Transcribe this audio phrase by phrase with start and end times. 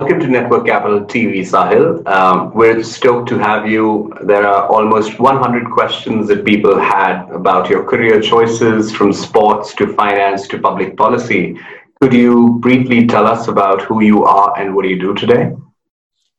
[0.00, 2.06] Welcome to Network Capital TV, Sahil.
[2.08, 4.12] Um, we're stoked to have you.
[4.22, 9.92] There are almost 100 questions that people had about your career choices from sports to
[9.94, 11.58] finance to public policy.
[12.00, 15.52] Could you briefly tell us about who you are and what do you do today?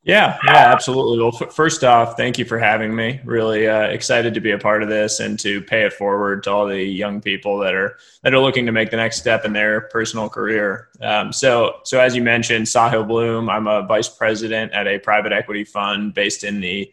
[0.04, 1.20] Yeah, yeah, absolutely.
[1.20, 3.21] Well, f- first off, thank you for having me.
[3.23, 6.52] Really uh, excited to be a part of this and to pay it forward to
[6.52, 9.53] all the young people that are that are looking to make the next step in
[9.53, 10.90] their personal career.
[11.02, 15.34] Um, so, so as you mentioned, Sahil Bloom, I'm a vice president at a private
[15.34, 16.91] equity fund based in the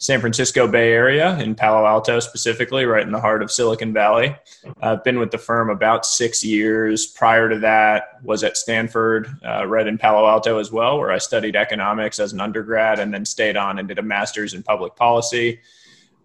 [0.00, 4.34] San Francisco Bay Area in Palo Alto, specifically, right in the heart of Silicon Valley.
[4.80, 7.06] I've been with the firm about six years.
[7.06, 11.18] Prior to that, was at Stanford, uh, right in Palo Alto as well, where I
[11.18, 14.96] studied economics as an undergrad and then stayed on and did a master's in public
[14.96, 15.60] policy.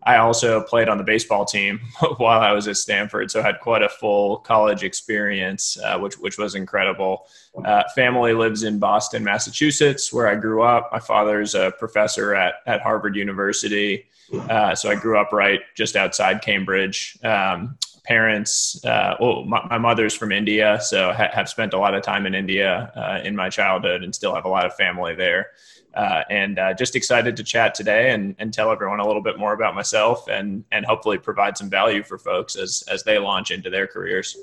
[0.05, 1.79] I also played on the baseball team
[2.17, 6.17] while I was at Stanford, so I had quite a full college experience, uh, which
[6.19, 7.27] which was incredible.
[7.63, 10.89] Uh, family lives in Boston, Massachusetts, where I grew up.
[10.91, 14.05] My father's a professor at at Harvard University,
[14.49, 17.17] uh, so I grew up right just outside Cambridge.
[17.23, 21.95] Um, parents, uh, well, my, my, mother's from India, so ha- have spent a lot
[21.95, 25.15] of time in India uh, in my childhood, and still have a lot of family
[25.15, 25.47] there.
[25.95, 29.39] Uh, and uh, just excited to chat today and, and tell everyone a little bit
[29.39, 33.49] more about myself and, and hopefully provide some value for folks as, as they launch
[33.51, 34.35] into their careers.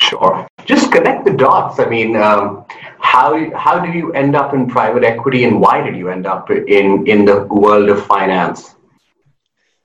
[0.00, 0.46] Sure.
[0.64, 1.80] Just connect the dots.
[1.80, 2.64] I mean, um,
[3.00, 6.50] how how did you end up in private equity, and why did you end up
[6.50, 8.76] in in the world of finance?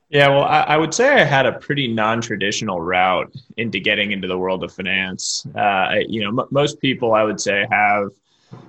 [0.09, 4.27] Yeah, well, I, I would say I had a pretty non-traditional route into getting into
[4.27, 5.47] the world of finance.
[5.55, 8.09] Uh, you know, m- most people, I would say, have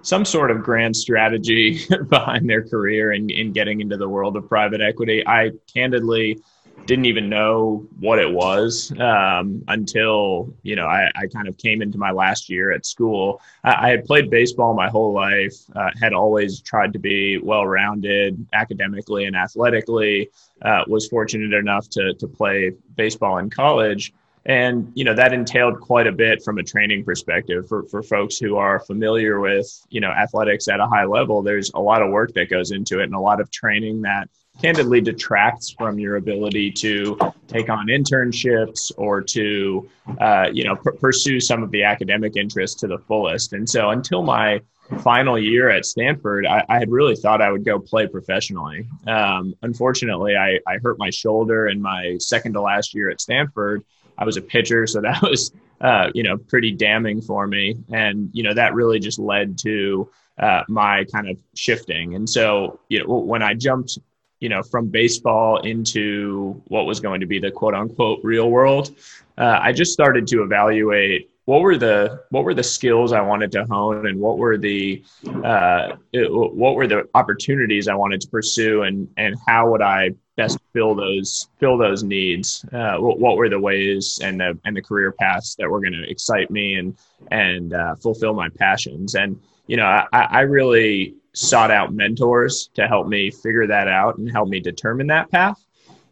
[0.02, 4.48] some sort of grand strategy behind their career in, in getting into the world of
[4.48, 5.26] private equity.
[5.26, 6.38] I candidly
[6.86, 11.80] didn't even know what it was um, until you know I, I, kind of came
[11.80, 13.40] into my last year at school.
[13.62, 18.46] I, I had played baseball my whole life, uh, had always tried to be well-rounded
[18.52, 20.30] academically and athletically.
[20.62, 24.12] Uh, was fortunate enough to to play baseball in college,
[24.46, 28.36] and you know that entailed quite a bit from a training perspective for, for folks
[28.36, 31.42] who are familiar with you know athletics at a high level.
[31.42, 34.28] There's a lot of work that goes into it and a lot of training that
[34.60, 37.18] candidly detracts from your ability to
[37.48, 39.88] take on internships or to
[40.20, 43.54] uh, you know pr- pursue some of the academic interests to the fullest.
[43.54, 44.60] And so until my
[44.98, 48.86] final year at stanford i, I had really thought i would go play professionally.
[49.06, 53.82] Um, unfortunately I, I hurt my shoulder in my second to last year at stanford
[54.18, 58.30] I was a pitcher, so that was uh, you know pretty damning for me, and
[58.32, 62.14] you know that really just led to uh, my kind of shifting.
[62.14, 63.98] And so you know when I jumped
[64.40, 68.96] you know from baseball into what was going to be the quote unquote real world,
[69.38, 73.52] uh, I just started to evaluate what were the what were the skills I wanted
[73.52, 75.04] to hone, and what were the
[75.42, 80.58] uh, what were the opportunities I wanted to pursue, and and how would I best
[80.72, 82.64] fill those fill those needs?
[82.72, 85.92] Uh, what, what, were the ways and the and the career paths that were going
[85.92, 86.96] to excite me and
[87.30, 89.14] and uh, fulfill my passions?
[89.14, 94.18] And you know, I, I really sought out mentors to help me figure that out
[94.18, 95.64] and help me determine that path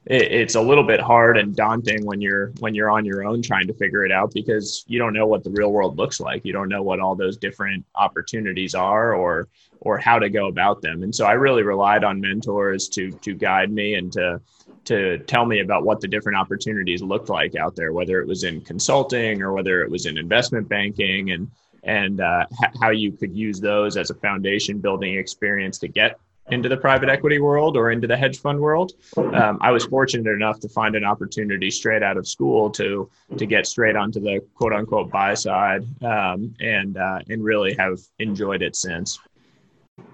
[0.06, 3.42] it, it's a little bit hard and daunting when you're when you're on your own
[3.42, 6.44] trying to figure it out because you don't know what the real world looks like.
[6.44, 9.48] You don't know what all those different opportunities are or
[9.80, 11.02] or how to go about them.
[11.02, 14.40] And so I really relied on mentors to to guide me and to
[14.84, 18.42] to tell me about what the different opportunities looked like out there, whether it was
[18.42, 21.50] in consulting or whether it was in investment banking and
[21.84, 22.46] and uh,
[22.80, 26.18] how you could use those as a foundation building experience to get
[26.50, 28.92] into the private equity world or into the hedge fund world.
[29.16, 33.46] Um, I was fortunate enough to find an opportunity straight out of school to to
[33.46, 38.62] get straight onto the quote unquote buy side um, and uh, and really have enjoyed
[38.62, 39.18] it since.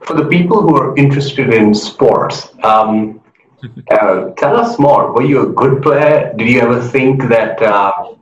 [0.03, 3.21] For the people who are interested in sports, um,
[3.91, 5.13] uh, tell us more.
[5.13, 6.33] Were you a good player?
[6.37, 8.15] Did you ever think that uh,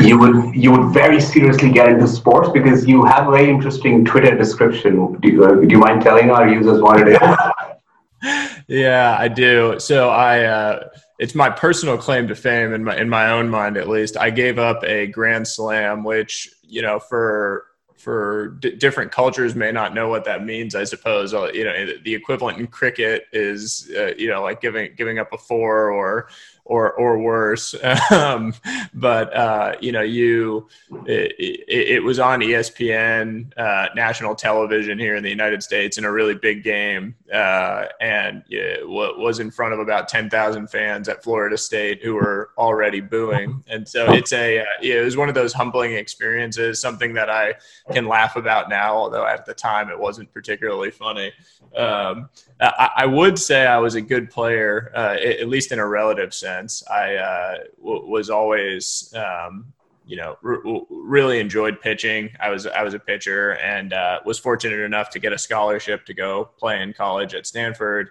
[0.00, 4.04] you would you would very seriously get into sports because you have a very interesting
[4.04, 5.14] Twitter description.
[5.20, 8.62] Do you, uh, do you mind telling our users what it is?
[8.68, 9.78] yeah, I do.
[9.78, 13.76] So I, uh, it's my personal claim to fame in my in my own mind,
[13.76, 14.16] at least.
[14.16, 17.66] I gave up a Grand Slam, which you know for
[17.96, 20.74] for d- different cultures may not know what that means.
[20.74, 24.94] I suppose uh, you know the equivalent in cricket is uh, you know like giving
[24.96, 26.28] giving up a four or
[26.64, 27.74] or or worse.
[28.10, 28.52] Um,
[28.92, 30.68] but uh, you know, you
[31.06, 36.04] it, it, it, was on ESPN uh, national television here in the United States in
[36.04, 41.08] a really big game, uh, and it was in front of about ten thousand fans
[41.08, 43.64] at Florida State who were already booing.
[43.68, 47.54] And so it's a uh, it was one of those humbling experiences, something that I
[47.92, 51.32] can laugh about now, although at the time it wasn't particularly funny.
[51.76, 52.28] Um,
[52.62, 56.82] I, would say I was a good player, uh, at least in a relative sense.
[56.88, 59.72] I uh, w- was always, um,
[60.06, 62.30] you know, r- really enjoyed pitching.
[62.40, 66.06] I was I was a pitcher and uh, was fortunate enough to get a scholarship
[66.06, 68.10] to go play in college at Stanford.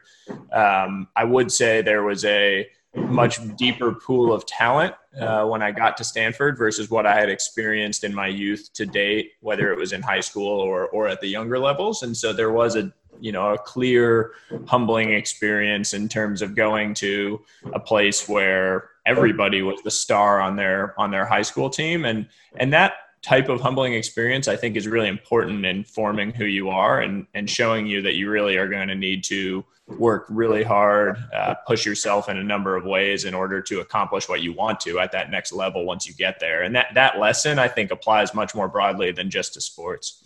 [0.51, 5.71] Um, I would say there was a much deeper pool of talent uh, when I
[5.71, 9.77] got to Stanford versus what I had experienced in my youth to date, whether it
[9.77, 12.03] was in high school or or at the younger levels.
[12.03, 14.31] And so there was a you know a clear
[14.65, 17.41] humbling experience in terms of going to
[17.73, 22.27] a place where everybody was the star on their on their high school team and
[22.57, 26.69] and that type of humbling experience i think is really important in forming who you
[26.69, 29.63] are and and showing you that you really are going to need to
[29.97, 34.29] work really hard uh, push yourself in a number of ways in order to accomplish
[34.29, 37.19] what you want to at that next level once you get there and that that
[37.19, 40.23] lesson i think applies much more broadly than just to sports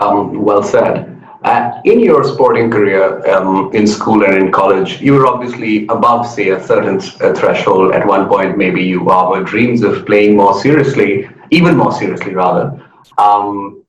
[0.00, 1.16] um, well said.
[1.42, 6.26] Uh, in your sporting career um, in school and in college, you were obviously above,
[6.26, 7.92] say, a certain threshold.
[7.92, 12.82] At one point, maybe you harbored dreams of playing more seriously, even more seriously, rather.
[13.18, 13.84] Um,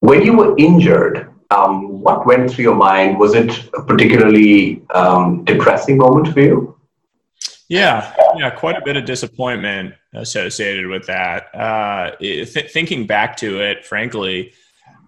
[0.00, 3.18] when you were injured, um, what went through your mind?
[3.18, 6.78] Was it a particularly um, depressing moment for you?
[7.68, 11.54] Yeah, yeah, quite a bit of disappointment associated with that.
[11.54, 14.54] Uh, th- thinking back to it, frankly,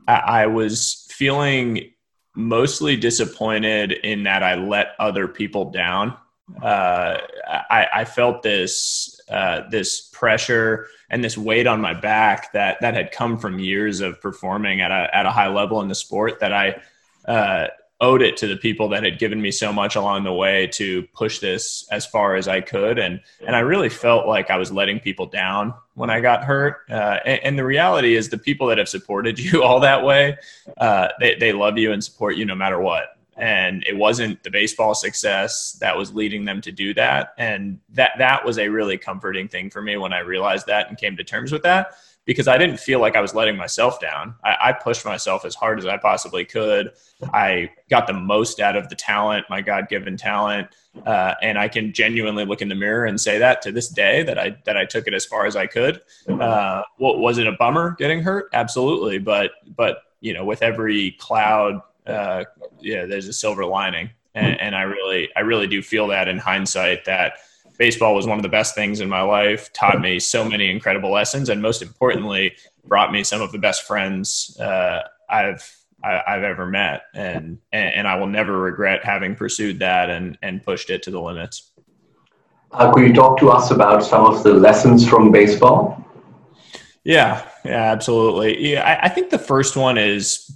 [0.07, 1.93] I, was feeling
[2.35, 6.17] mostly disappointed in that I let other people down.
[6.61, 7.19] Uh,
[7.49, 12.95] I, I, felt this uh, this pressure and this weight on my back that that
[12.95, 16.41] had come from years of performing at a at a high level in the sport
[16.41, 16.81] that I
[17.27, 17.69] uh,
[18.01, 21.03] owed it to the people that had given me so much along the way to
[21.13, 22.99] push this as far as I could.
[22.99, 26.79] And, and I really felt like I was letting people down when I got hurt.
[26.89, 30.39] Uh, and, and, the reality is the people that have supported you all that way,
[30.79, 33.19] uh, they, they love you and support you no matter what.
[33.41, 37.35] And it wasn't the baseball success that was leading them to do that.
[37.39, 40.99] And that, that was a really comforting thing for me when I realized that and
[40.99, 41.95] came to terms with that
[42.27, 44.35] because I didn't feel like I was letting myself down.
[44.45, 46.93] I, I, pushed myself as hard as I possibly could.
[47.33, 50.69] I got the most out of the talent, my God given talent.
[51.07, 54.23] Uh, and I can genuinely look in the mirror and say that to this day
[54.25, 56.03] that I that I took it as far as I could.
[56.29, 58.49] Uh, what was it a bummer getting hurt?
[58.53, 62.45] Absolutely, but but you know with every cloud, uh,
[62.81, 66.39] yeah, there's a silver lining, and, and I really I really do feel that in
[66.39, 67.35] hindsight that
[67.79, 71.11] baseball was one of the best things in my life, taught me so many incredible
[71.11, 72.55] lessons, and most importantly,
[72.85, 78.09] brought me some of the best friends uh, I've I, have ever met, and, and
[78.09, 81.73] I will never regret having pursued that and and pushed it to the limits.
[82.73, 86.05] Uh, could you talk to us about some of the lessons from baseball?
[87.05, 88.73] Yeah, yeah, absolutely.
[88.73, 90.51] Yeah, I, I think the first one is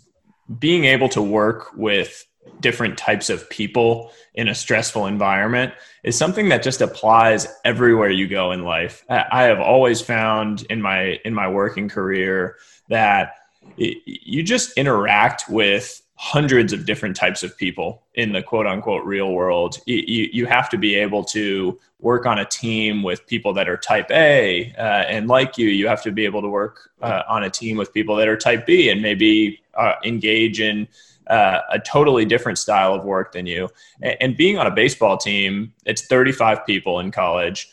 [0.58, 2.24] being able to work with
[2.60, 8.28] different types of people in a stressful environment is something that just applies everywhere you
[8.28, 9.04] go in life.
[9.08, 12.56] I have always found in my in my working career
[12.88, 13.34] that
[13.76, 19.32] you just interact with hundreds of different types of people in the quote unquote real
[19.32, 19.78] world.
[19.86, 23.76] You, you have to be able to work on a team with people that are
[23.76, 25.68] type A uh, and like you.
[25.68, 28.36] You have to be able to work uh, on a team with people that are
[28.36, 30.86] type B and maybe uh, engage in
[31.26, 33.68] uh, a totally different style of work than you.
[34.00, 37.70] And, and being on a baseball team, it's 35 people in college.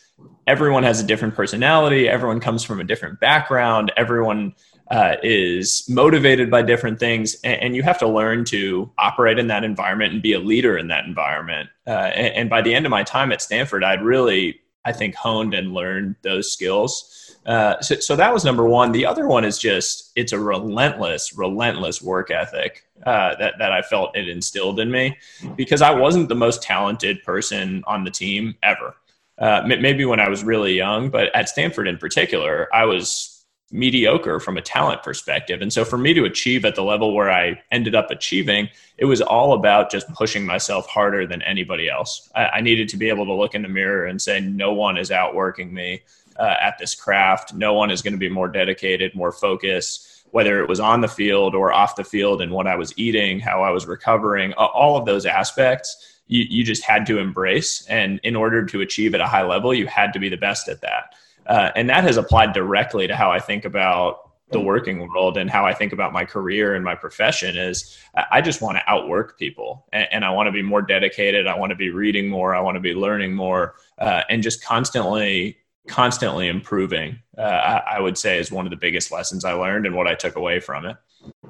[0.48, 2.08] Everyone has a different personality.
[2.08, 3.92] Everyone comes from a different background.
[3.98, 4.56] Everyone
[4.92, 9.48] uh, is motivated by different things, and, and, you have to learn to operate in
[9.48, 11.70] that environment and be a leader in that environment.
[11.88, 15.16] Uh, and, and, by the end of my time at Stanford, I'd really, I think,
[15.16, 17.38] honed and learned those skills.
[17.46, 18.92] Uh, so, so, that was number one.
[18.92, 23.82] The other one is just it's a relentless, relentless work ethic uh, that that I
[23.82, 25.18] felt it instilled in me
[25.56, 28.96] because I wasn't the most talented person on the team ever.
[29.38, 33.31] Uh, maybe when I was really young, but at Stanford in particular, I was
[33.72, 35.62] mediocre from a talent perspective.
[35.62, 39.06] And so for me to achieve at the level where I ended up achieving, it
[39.06, 42.30] was all about just pushing myself harder than anybody else.
[42.36, 44.98] I, I needed to be able to look in the mirror and say, no one
[44.98, 46.02] is outworking me
[46.38, 47.54] uh, at this craft.
[47.54, 51.08] No one is going to be more dedicated, more focused, whether it was on the
[51.08, 54.98] field or off the field and what I was eating, how I was recovering, all
[54.98, 57.86] of those aspects you, you just had to embrace.
[57.88, 60.70] And in order to achieve at a high level, you had to be the best
[60.70, 61.14] at that.
[61.52, 65.50] Uh, and that has applied directly to how I think about the working world and
[65.50, 67.98] how I think about my career and my profession is
[68.32, 71.48] I just want to outwork people and, and I want to be more dedicated.
[71.48, 72.56] I want to be reading more.
[72.56, 77.20] I want to be learning more uh, and just constantly, constantly improving.
[77.38, 80.08] Uh, I, I would say is one of the biggest lessons I learned and what
[80.08, 80.96] I took away from it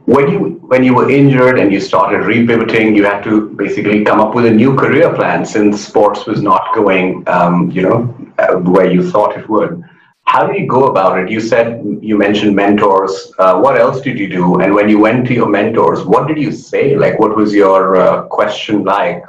[0.06, 0.40] when you
[0.72, 4.46] when you were injured and you started repivoting, you had to basically come up with
[4.46, 9.10] a new career plan since sports was not going, um, you know, uh, where you
[9.10, 9.84] thought it would.
[10.32, 11.30] How did you go about it?
[11.30, 13.34] You said you mentioned mentors.
[13.38, 14.62] Uh, what else did you do?
[14.62, 16.96] And when you went to your mentors, what did you say?
[16.96, 19.26] Like, what was your uh, question like?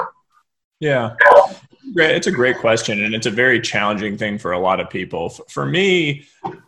[0.78, 1.16] Yeah.
[1.96, 5.30] It's a great question, and it's a very challenging thing for a lot of people.
[5.30, 6.24] For me,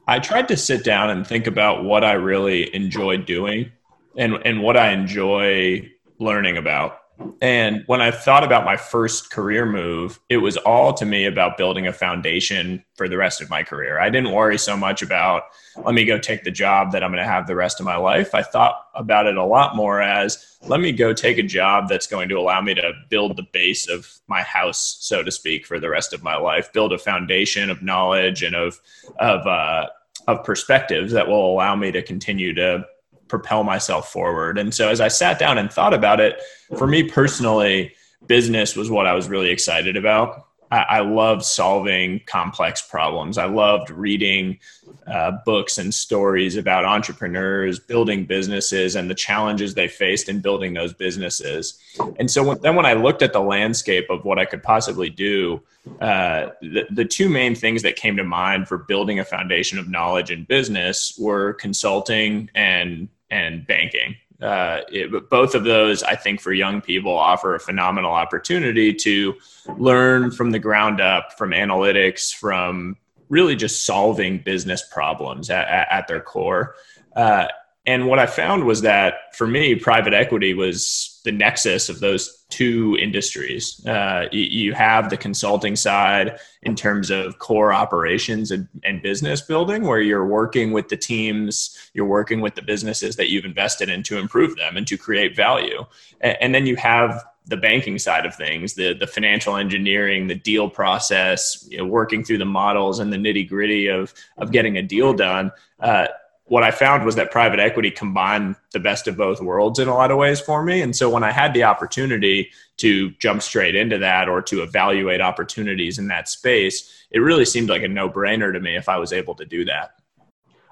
[0.09, 3.71] I tried to sit down and think about what I really enjoyed doing
[4.17, 6.99] and, and what I enjoy learning about.
[7.41, 11.57] And when I thought about my first career move, it was all to me about
[11.57, 14.01] building a foundation for the rest of my career.
[14.01, 15.45] I didn't worry so much about,
[15.85, 17.97] let me go take the job that I'm going to have the rest of my
[17.97, 18.35] life.
[18.35, 22.07] I thought about it a lot more as, let me go take a job that's
[22.07, 25.79] going to allow me to build the base of my house, so to speak, for
[25.79, 28.81] the rest of my life, build a foundation of knowledge and of,
[29.19, 29.87] of, uh,
[30.27, 32.87] of perspectives that will allow me to continue to
[33.35, 34.59] propel myself forward.
[34.59, 36.41] And so as I sat down and thought about it,
[36.79, 37.93] for me personally,
[38.29, 40.47] business was what I was really excited about.
[40.71, 43.39] I, loved solving complex problems.
[43.39, 44.59] I loved reading
[45.07, 50.75] uh, books and stories about entrepreneurs building businesses and the challenges they faced in building
[50.75, 51.79] those businesses.
[52.19, 55.11] And so when, then when I looked at the landscape of what I could possibly
[55.11, 55.63] do,
[56.01, 59.89] uh, the, the two main things that came to mind for building a foundation of
[59.89, 64.17] knowledge in business were consulting and and banking.
[64.41, 69.35] Uh, it, both of those, I think, for young people, offer a phenomenal opportunity to
[69.77, 72.97] learn from the ground up, from analytics, from
[73.29, 76.75] really just solving business problems at, at, at their core.
[77.17, 77.47] Uh,
[77.87, 82.45] and what I found was that for me, private equity was the nexus of those
[82.49, 83.85] two industries.
[83.87, 89.83] Uh, you, have the consulting side in terms of core operations and, and, business building,
[89.83, 94.03] where you're working with the teams, you're working with the businesses that you've invested in
[94.03, 95.85] to improve them and to create value.
[96.21, 100.35] And, and then you have the banking side of things, the the financial engineering, the
[100.35, 104.79] deal process, you know, working through the models and the nitty gritty of of getting
[104.79, 105.53] a deal done.
[105.81, 106.07] Uh,
[106.47, 109.95] what I found was that private equity combined the best of both worlds in a
[109.95, 110.83] lot of ways for me.
[110.83, 115.23] And so when I had the opportunity to jump straight into that or to evaluate
[115.23, 118.99] opportunities in that space, it really seemed like a no brainer to me if I
[118.99, 119.95] was able to do that.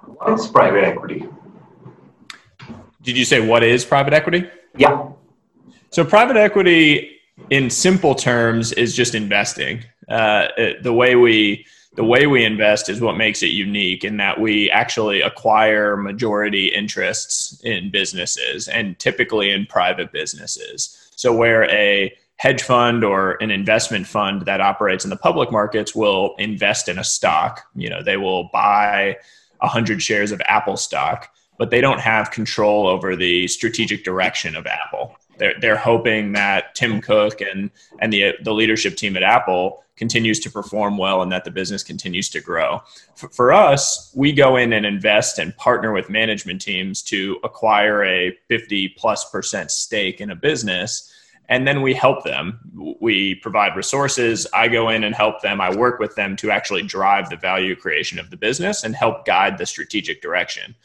[0.04, 1.26] What is private equity?
[3.02, 4.48] Did you say what is private equity?
[4.76, 5.08] Yeah.
[5.90, 7.18] So private equity,
[7.50, 9.84] in simple terms, is just investing.
[10.08, 10.48] Uh,
[10.82, 14.70] the way we the way we invest is what makes it unique in that we
[14.70, 21.10] actually acquire majority interests in businesses and typically in private businesses.
[21.16, 25.94] So, where a hedge fund or an investment fund that operates in the public markets
[25.94, 29.16] will invest in a stock, you know, they will buy
[29.58, 34.66] 100 shares of Apple stock, but they don't have control over the strategic direction of
[34.66, 35.16] Apple.
[35.42, 40.38] They're, they're hoping that Tim Cook and, and the, the leadership team at Apple continues
[40.38, 42.80] to perform well and that the business continues to grow.
[43.16, 48.04] For, for us, we go in and invest and partner with management teams to acquire
[48.04, 51.12] a 50 plus percent stake in a business
[51.48, 52.60] and then we help them.
[53.00, 54.46] We provide resources.
[54.54, 55.60] I go in and help them.
[55.60, 59.26] I work with them to actually drive the value creation of the business and help
[59.26, 60.76] guide the strategic direction.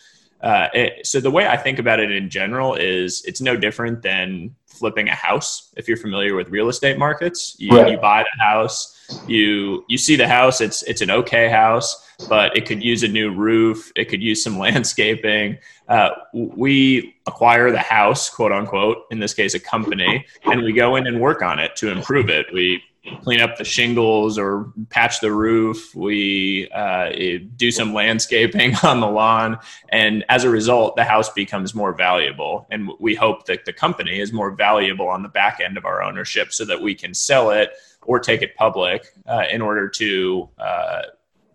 [0.42, 4.02] Uh, it, so the way I think about it in general is it's no different
[4.02, 5.74] than flipping a house.
[5.76, 7.92] If you're familiar with real estate markets, you, right.
[7.92, 8.94] you buy the house,
[9.28, 10.62] you you see the house.
[10.62, 13.92] It's it's an okay house, but it could use a new roof.
[13.96, 15.58] It could use some landscaping.
[15.88, 20.96] Uh, we acquire the house, quote unquote, in this case, a company, and we go
[20.96, 22.48] in and work on it to improve it.
[22.54, 22.84] We
[23.22, 25.96] clean up the shingles or patch the roof.
[25.96, 27.12] We uh,
[27.56, 29.60] do some landscaping on the lawn.
[29.90, 32.68] And as a result, the house becomes more valuable.
[32.72, 36.02] And we hope that the company is more valuable on the back end of our
[36.02, 37.72] ownership so that we can sell it
[38.02, 41.02] or take it public uh, in order to uh,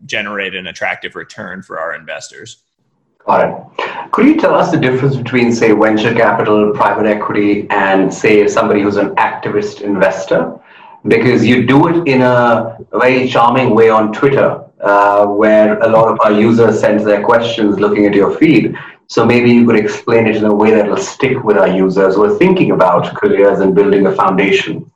[0.06, 2.64] generate an attractive return for our investors.
[3.25, 4.11] Got it.
[4.11, 8.82] Could you tell us the difference between, say, venture capital, private equity, and, say, somebody
[8.82, 10.59] who's an activist investor?
[11.09, 16.09] because you do it in a very charming way on Twitter, uh, where a lot
[16.09, 18.76] of our users send their questions looking at your feed.
[19.09, 22.14] So maybe you could explain it in a way that will stick with our users
[22.14, 24.90] who are thinking about careers and building a foundation.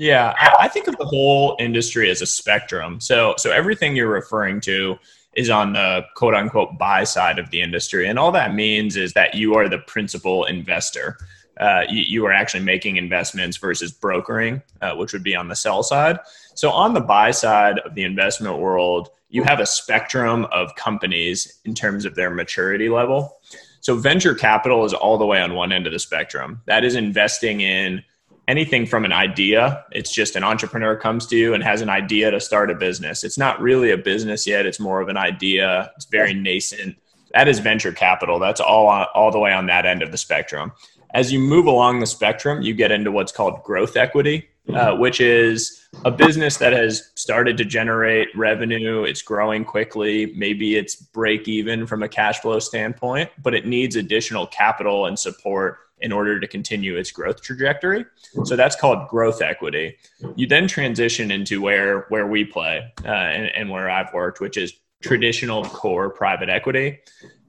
[0.00, 3.00] Yeah, I think of the whole industry as a spectrum.
[3.00, 4.98] So, so everything you're referring to
[5.34, 9.12] is on the quote unquote buy side of the industry, and all that means is
[9.12, 11.18] that you are the principal investor.
[11.60, 15.54] Uh, you, you, are actually making investments versus brokering, uh, which would be on the
[15.54, 16.18] sell side.
[16.54, 21.60] So, on the buy side of the investment world, you have a spectrum of companies
[21.66, 23.36] in terms of their maturity level.
[23.82, 26.62] So, venture capital is all the way on one end of the spectrum.
[26.64, 28.02] That is investing in
[28.50, 29.84] anything from an idea.
[29.92, 33.24] It's just an entrepreneur comes to you and has an idea to start a business.
[33.24, 36.96] It's not really a business yet, it's more of an idea, it's very nascent.
[37.32, 38.40] That is venture capital.
[38.40, 40.72] That's all, all the way on that end of the spectrum
[41.14, 45.20] as you move along the spectrum, you get into what's called growth equity, uh, which
[45.20, 49.02] is a business that has started to generate revenue.
[49.02, 50.32] It's growing quickly.
[50.36, 55.18] Maybe it's break even from a cash flow standpoint, but it needs additional capital and
[55.18, 58.04] support in order to continue its growth trajectory.
[58.44, 59.96] So that's called growth equity.
[60.36, 64.56] You then transition into where where we play uh, and, and where I've worked, which
[64.56, 67.00] is traditional core private equity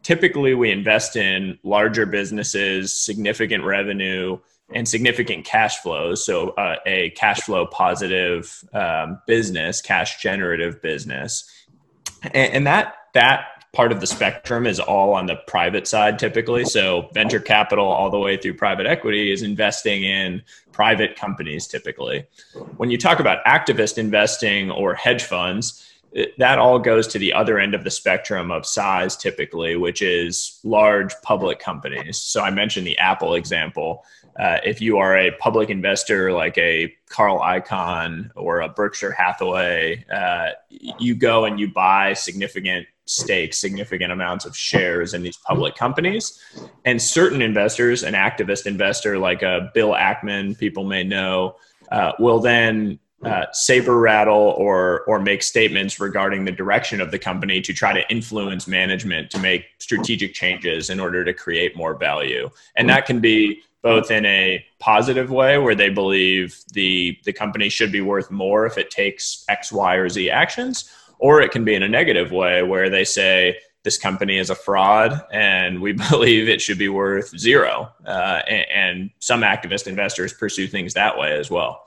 [0.04, 4.38] typically we invest in larger businesses, significant revenue,
[4.74, 6.26] and significant cash flows.
[6.26, 11.50] So, uh, a cash flow positive um, business, cash generative business,
[12.24, 16.66] and, and that that part of the spectrum is all on the private side typically.
[16.66, 22.26] So, venture capital all the way through private equity is investing in private companies typically.
[22.78, 25.88] When you talk about activist investing or hedge funds,
[26.38, 30.60] that all goes to the other end of the spectrum of size typically which is
[30.64, 34.04] large public companies so i mentioned the apple example
[34.40, 40.04] uh, if you are a public investor like a carl icahn or a berkshire hathaway
[40.14, 45.76] uh, you go and you buy significant stakes significant amounts of shares in these public
[45.76, 46.40] companies.
[46.86, 51.56] And certain investors an activist investor like a bill ackman people may know
[51.92, 57.20] uh, will then uh, saber rattle or or make statements regarding the direction of the
[57.20, 61.94] company to try to influence management to make strategic changes in order to create more
[61.94, 62.50] value.
[62.76, 67.70] And that can be both in a positive way where they believe the the company
[67.70, 71.64] should be worth more if it takes x y or z actions or it can
[71.64, 75.94] be in a negative way where they say this company is a fraud and we
[76.10, 81.18] believe it should be worth zero uh, and, and some activist investors pursue things that
[81.18, 81.84] way as well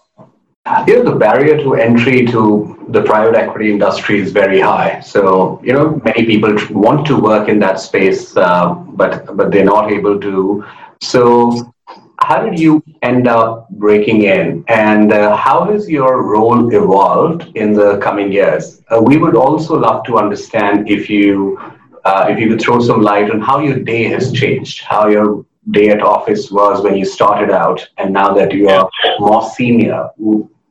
[0.87, 5.01] you know, the barrier to entry to the private equity industry is very high.
[5.01, 9.65] So, you know, many people want to work in that space, uh, but but they're
[9.65, 10.65] not able to.
[11.03, 11.74] So,
[12.21, 17.75] how did you end up breaking in, and uh, how has your role evolved in
[17.75, 18.83] the coming years?
[18.91, 21.59] Uh, we would also love to understand if you
[22.05, 25.45] uh, if you could throw some light on how your day has changed, how your
[25.71, 30.11] day at office was when you started out, and now that you are more senior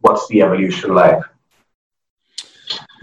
[0.03, 1.19] what's the evolution like?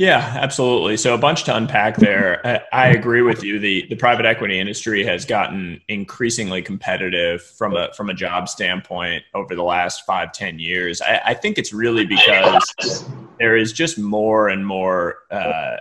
[0.00, 0.96] Yeah, absolutely.
[0.96, 2.40] So a bunch to unpack there.
[2.42, 3.58] I, I, agree with you.
[3.58, 9.24] The the private equity industry has gotten increasingly competitive from a from a job standpoint
[9.34, 11.02] over the last five ten years.
[11.02, 13.04] I, I think it's really because
[13.38, 15.76] there is just more and more uh,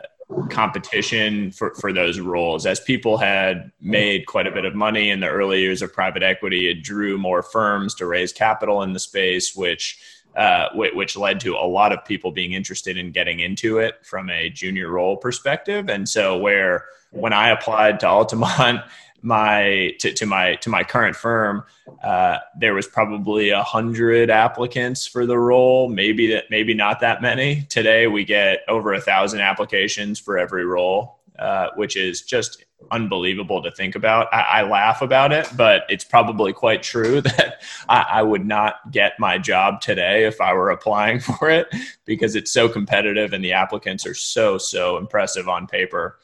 [0.50, 2.66] competition for, for those roles.
[2.66, 6.24] As people had made quite a bit of money in the early years of private
[6.24, 9.98] equity, it drew more firms to raise capital in the space, which
[10.36, 14.30] uh, which led to a lot of people being interested in getting into it from
[14.30, 15.90] a junior role perspective.
[15.90, 18.82] And so, where when I applied to Altamont,
[19.22, 21.64] my to, to my to my current firm,
[22.04, 25.90] uh, there was probably a hundred applicants for the role.
[25.90, 27.64] Maybe that maybe not that many.
[27.64, 33.62] Today, we get over a thousand applications for every role, uh, which is just unbelievable
[33.64, 34.28] to think about.
[34.34, 38.92] I, I, laugh about it, but it's probably quite true that I, I, would not
[38.92, 41.68] get my job today if I were applying for it
[42.06, 46.20] because it's so competitive and the applicants are so, so impressive on paper.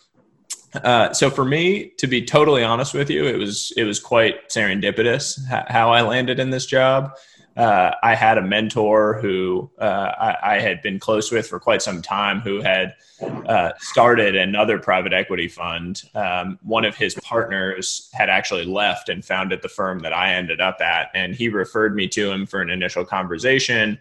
[0.73, 4.49] Uh, so for me, to be totally honest with you, it was it was quite
[4.49, 7.15] serendipitous how I landed in this job
[7.55, 11.81] uh, I had a mentor who uh, I, I, had been close with for quite
[11.81, 16.03] some time who had uh, started another private equity fund.
[16.15, 20.59] Um, one of his partners had actually left and founded the firm that I ended
[20.59, 23.99] up at, and he referred me to him for an initial conversation.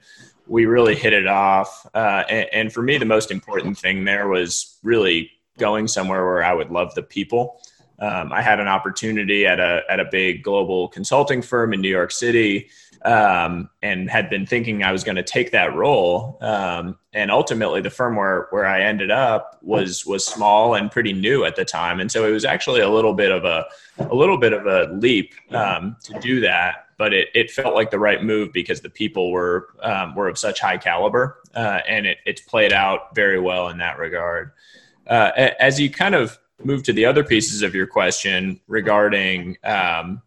[0.49, 1.87] We really hit it off.
[1.95, 6.43] Uh, and, and for me, the most important thing there was really going somewhere where
[6.43, 7.61] I would love the people.
[8.01, 11.89] Um, I had an opportunity at a at a big global consulting firm in New
[11.89, 12.69] York City
[13.05, 16.39] um, and had been thinking I was going to take that role.
[16.41, 21.13] Um, and ultimately, the firm where where I ended up was was small and pretty
[21.13, 23.67] new at the time, and so it was actually a little bit of a
[23.99, 26.87] a little bit of a leap um, to do that.
[26.97, 30.39] but it, it felt like the right move because the people were um, were of
[30.39, 34.53] such high caliber, uh, and it, it's played out very well in that regard.
[35.07, 40.23] Uh, as you kind of move to the other pieces of your question regarding um,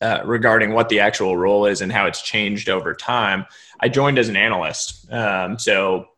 [0.00, 3.46] uh, regarding what the actual role is and how it's changed over time,
[3.80, 5.10] I joined as an analyst.
[5.12, 6.08] Um, so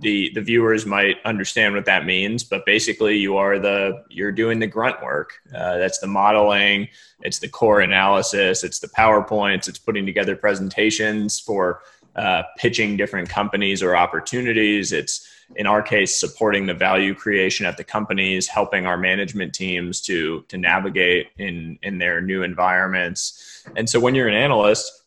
[0.00, 4.58] the the viewers might understand what that means but basically you are the you're doing
[4.58, 6.88] the grunt work uh, that's the modeling
[7.22, 11.82] it's the core analysis it's the powerpoints it's putting together presentations for
[12.16, 17.76] uh, pitching different companies or opportunities it's in our case supporting the value creation at
[17.76, 23.88] the companies helping our management teams to to navigate in in their new environments and
[23.88, 25.02] so when you're an analyst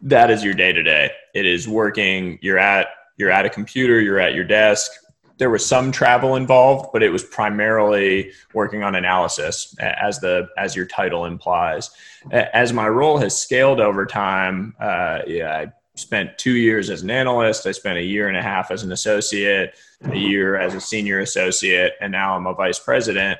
[0.00, 4.00] that is your day to day it is working you're at you're at a computer,
[4.00, 4.90] you're at your desk.
[5.36, 10.74] There was some travel involved, but it was primarily working on analysis, as the as
[10.74, 11.90] your title implies.
[12.32, 17.10] As my role has scaled over time, uh, yeah, I spent two years as an
[17.10, 17.66] analyst.
[17.66, 21.20] I spent a year and a half as an associate, a year as a senior
[21.20, 23.38] associate, and now I'm a vice president.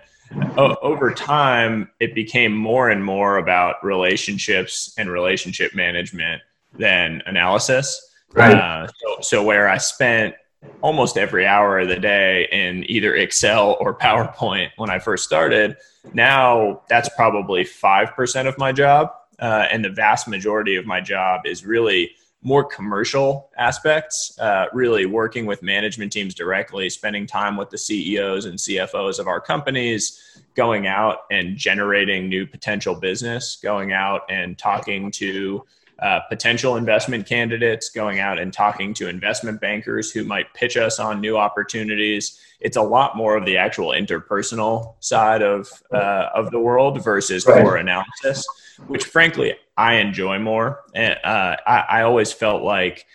[0.57, 6.43] O- over time, it became more and more about relationships and relationship management
[6.75, 8.15] than analysis.
[8.33, 8.57] Right.
[8.57, 10.35] Uh, so, so where I spent
[10.83, 15.77] almost every hour of the day in either Excel or PowerPoint when I first started,
[16.13, 19.13] now that's probably 5% of my job.
[19.39, 22.11] Uh, and the vast majority of my job is really
[22.43, 28.45] more commercial aspects, uh, really working with management teams directly, spending time with the CEOs
[28.45, 34.57] and CFOs of our companies, going out and generating new potential business, going out and
[34.57, 35.65] talking to
[36.01, 40.99] uh, potential investment candidates, going out and talking to investment bankers who might pitch us
[40.99, 42.41] on new opportunities.
[42.61, 47.47] It's a lot more of the actual interpersonal side of uh, of the world versus
[47.47, 47.63] right.
[47.63, 48.47] core analysis,
[48.87, 50.81] which frankly I enjoy more.
[50.95, 53.07] And uh, I, I always felt like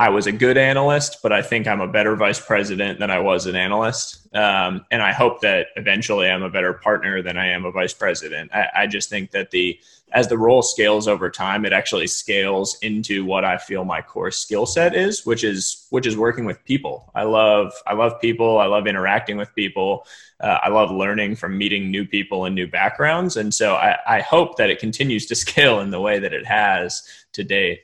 [0.00, 3.18] I was a good analyst, but I think I'm a better vice president than I
[3.18, 4.28] was an analyst.
[4.32, 7.94] Um, and I hope that eventually I'm a better partner than I am a vice
[7.94, 8.52] president.
[8.54, 9.80] I, I, just think that the
[10.12, 14.30] as the role scales over time, it actually scales into what I feel my core
[14.30, 17.10] skill set is, which is which is working with people.
[17.14, 18.58] I love I love people.
[18.58, 20.06] I love interacting with people.
[20.40, 23.36] Uh, I love learning from meeting new people and new backgrounds.
[23.36, 26.46] And so I, I hope that it continues to scale in the way that it
[26.46, 27.80] has to date.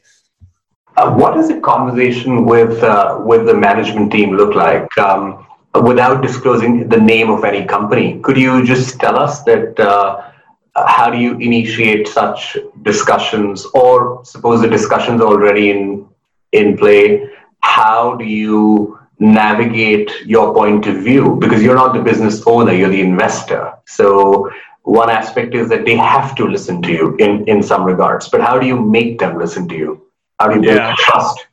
[0.96, 4.86] Uh, what does a conversation with uh, with the management team look like?
[4.96, 5.44] Um,
[5.82, 9.78] without disclosing the name of any company, could you just tell us that?
[9.78, 10.30] Uh,
[10.76, 16.08] how do you initiate such discussions, or suppose the discussions already in
[16.52, 17.28] in play?
[17.60, 21.36] How do you navigate your point of view?
[21.40, 23.72] Because you're not the business owner; you're the investor.
[23.86, 24.48] So
[24.82, 28.28] one aspect is that they have to listen to you in in some regards.
[28.28, 30.00] But how do you make them listen to you?
[30.38, 30.94] How do you build yeah.
[30.98, 31.46] trust?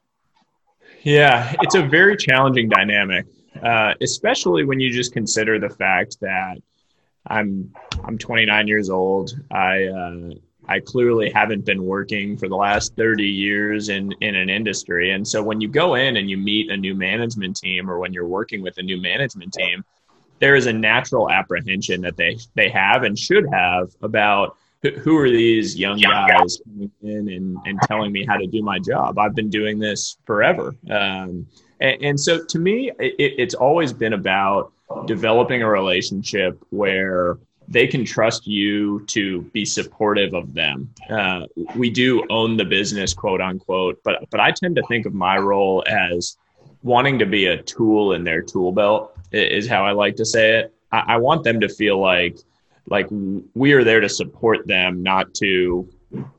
[1.03, 3.25] Yeah, it's a very challenging dynamic,
[3.61, 6.57] uh, especially when you just consider the fact that
[7.27, 9.31] I'm I'm 29 years old.
[9.51, 10.29] I uh,
[10.67, 15.27] I clearly haven't been working for the last 30 years in in an industry, and
[15.27, 18.27] so when you go in and you meet a new management team, or when you're
[18.27, 19.83] working with a new management team,
[20.39, 25.29] there is a natural apprehension that they they have and should have about who are
[25.29, 29.19] these young guys coming in and, and telling me how to do my job?
[29.19, 30.75] I've been doing this forever.
[30.89, 31.45] Um,
[31.79, 34.71] and, and, so to me, it, it's always been about
[35.05, 40.89] developing a relationship where they can trust you to be supportive of them.
[41.09, 45.13] Uh, we do own the business, quote unquote, but but I tend to think of
[45.13, 46.37] my role as
[46.83, 49.15] wanting to be a tool in their tool belt.
[49.31, 50.73] Is how I like to say it.
[50.91, 52.37] I, I want them to feel like
[52.87, 53.07] like
[53.53, 55.87] we are there to support them, not to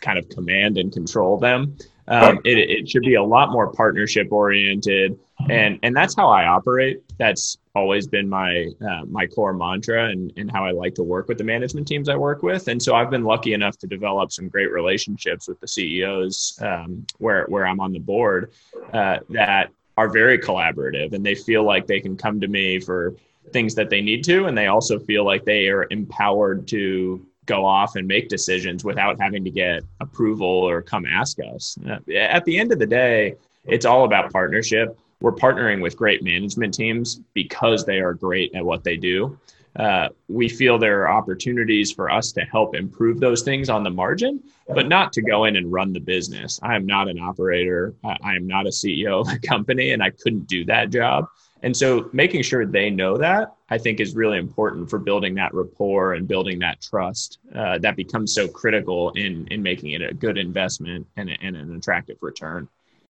[0.00, 1.76] kind of command and control them.
[2.08, 6.46] Um, it, it should be a lot more partnership oriented, and and that's how I
[6.46, 7.00] operate.
[7.16, 11.28] That's always been my uh, my core mantra, and and how I like to work
[11.28, 12.68] with the management teams I work with.
[12.68, 17.06] And so I've been lucky enough to develop some great relationships with the CEOs um,
[17.18, 18.52] where where I'm on the board
[18.92, 23.14] uh, that are very collaborative, and they feel like they can come to me for
[23.50, 27.66] things that they need to and they also feel like they are empowered to go
[27.66, 32.44] off and make decisions without having to get approval or come ask us uh, at
[32.44, 37.20] the end of the day it's all about partnership we're partnering with great management teams
[37.34, 39.36] because they are great at what they do
[39.76, 43.90] uh, we feel there are opportunities for us to help improve those things on the
[43.90, 46.60] margin, but not to go in and run the business.
[46.62, 47.94] I am not an operator.
[48.04, 51.26] I am not a CEO of a company, and I couldn't do that job.
[51.62, 55.54] And so making sure they know that, I think, is really important for building that
[55.54, 60.12] rapport and building that trust uh, that becomes so critical in, in making it a
[60.12, 62.68] good investment and, and an attractive return.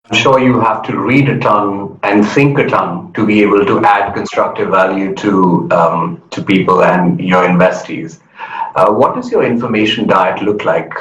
[0.06, 3.64] I'm sure you have to read a ton and think a ton to be able
[3.64, 8.20] to add constructive value to um, to people and your investees.
[8.74, 10.92] Uh, what does your information diet look like?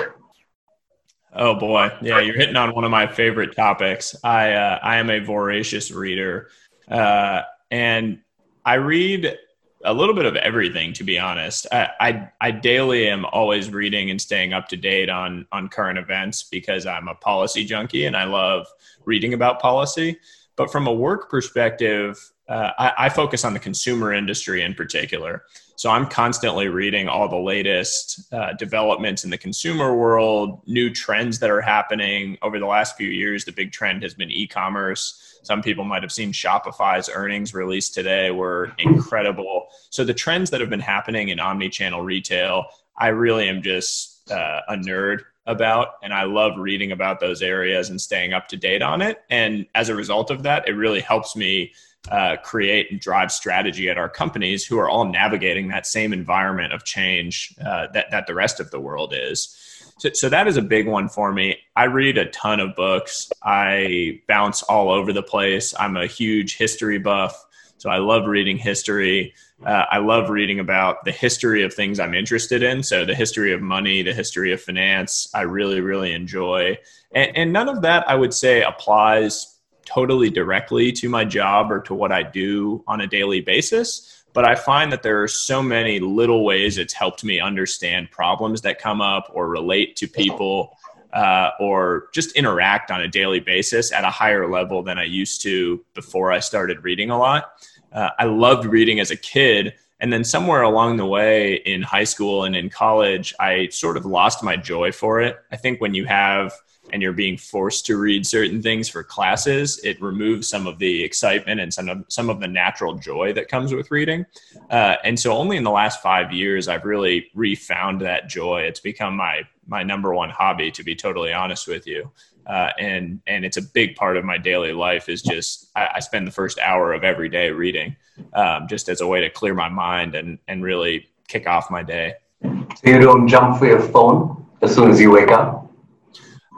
[1.33, 4.15] Oh boy, yeah, you're hitting on one of my favorite topics.
[4.23, 6.49] I uh, I am a voracious reader.
[6.89, 8.19] Uh, and
[8.65, 9.37] I read
[9.85, 11.65] a little bit of everything, to be honest.
[11.71, 15.97] I, I, I daily am always reading and staying up to date on on current
[15.97, 18.67] events because I'm a policy junkie and I love
[19.05, 20.19] reading about policy.
[20.55, 22.17] But from a work perspective,
[22.49, 25.43] uh, I, I, focus on the consumer industry in particular.
[25.79, 31.39] So I'm constantly reading all the latest uh, developments in the consumer world, new trends
[31.39, 33.45] that are happening over the last few years.
[33.45, 35.39] The big trend has been e-commerce.
[35.41, 39.67] Some people might have seen Shopify's earnings released today were incredible.
[39.89, 42.65] So the trends that have been happening in omni-channel retail,
[42.97, 47.89] I really am just uh, a nerd about and i love reading about those areas
[47.89, 50.99] and staying up to date on it and as a result of that it really
[50.99, 51.71] helps me
[52.09, 56.73] uh, create and drive strategy at our companies who are all navigating that same environment
[56.73, 59.55] of change uh, that, that the rest of the world is.
[59.99, 61.57] So, so, that is a big one for me.
[61.75, 63.29] I read a ton of books.
[63.43, 65.73] I bounce all over the place.
[65.77, 67.45] I'm a huge history buff.
[67.79, 69.33] So I love reading history.
[69.65, 72.83] Uh, I love reading about the history of things I'm interested in.
[72.83, 76.77] So the history of money, the history of finance, I really, really enjoy.
[77.13, 79.58] And, and none of that I would say applies
[79.93, 84.23] totally directly to my job or to what I do on a daily basis.
[84.33, 88.61] But I find that there are so many little ways it's helped me understand problems
[88.61, 90.77] that come up or relate to people
[91.13, 95.41] uh, or just interact on a daily basis at a higher level than I used
[95.41, 97.51] to before I started reading a lot.
[97.91, 99.73] Uh, I loved reading as a kid.
[99.99, 104.05] And then somewhere along the way in high school and in college, I sort of
[104.05, 105.37] lost my joy for it.
[105.51, 106.53] I think when you have
[106.91, 111.03] and you're being forced to read certain things for classes, it removes some of the
[111.03, 114.25] excitement and some of some of the natural joy that comes with reading.
[114.69, 118.61] Uh, and so, only in the last five years, I've really refound that joy.
[118.61, 122.11] It's become my my number one hobby, to be totally honest with you.
[122.47, 125.07] Uh, and and it's a big part of my daily life.
[125.07, 127.95] Is just I, I spend the first hour of every day reading,
[128.33, 131.83] um, just as a way to clear my mind and and really kick off my
[131.83, 132.15] day.
[132.43, 135.68] So you don't jump for your phone as soon as you wake up.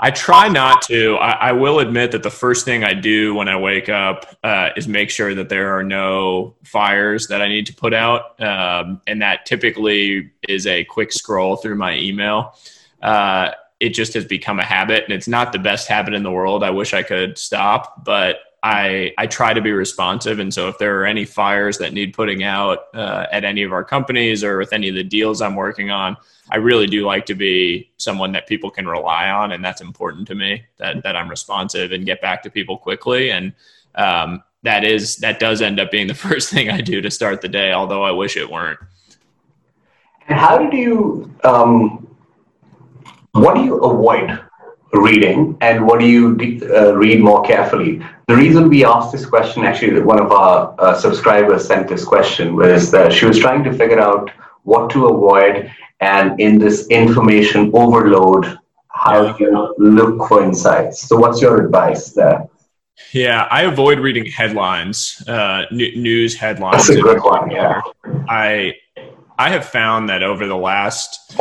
[0.03, 1.15] I try not to.
[1.17, 4.69] I, I, will admit that the first thing I do when I wake up uh,
[4.75, 8.41] is make sure that there are no fires that I need to put out.
[8.41, 12.55] Um, and that typically is a quick scroll through my email.
[12.99, 16.31] Uh, it just has become a habit, and it's not the best habit in the
[16.31, 16.63] world.
[16.63, 20.39] I wish I could stop, but I, I try to be responsive.
[20.39, 23.73] And so if there are any fires that need putting out uh, at any of
[23.73, 26.15] our companies or with any of the deals I'm working on,
[26.51, 29.51] I really do like to be someone that people can rely on.
[29.51, 33.31] And that's important to me that, that I'm responsive and get back to people quickly.
[33.31, 33.53] And
[33.95, 37.41] um, that is, that does end up being the first thing I do to start
[37.41, 38.79] the day, although I wish it weren't.
[40.27, 42.07] And how did you, um,
[43.31, 44.39] what do you avoid
[44.93, 46.37] reading and what do you
[46.73, 48.01] uh, read more carefully?
[48.27, 52.03] The reason we asked this question, actually, that one of our uh, subscribers sent this
[52.03, 54.31] question, was that she was trying to figure out
[54.63, 55.71] what to avoid.
[55.99, 58.57] And in this information overload,
[58.89, 61.07] how do you look for insights?
[61.07, 62.47] So, what's your advice there?
[63.13, 66.87] Yeah, I avoid reading headlines, uh, n- news headlines.
[66.87, 67.51] That's a good one.
[67.51, 67.81] Yeah,
[68.29, 68.75] I
[69.37, 71.35] I have found that over the last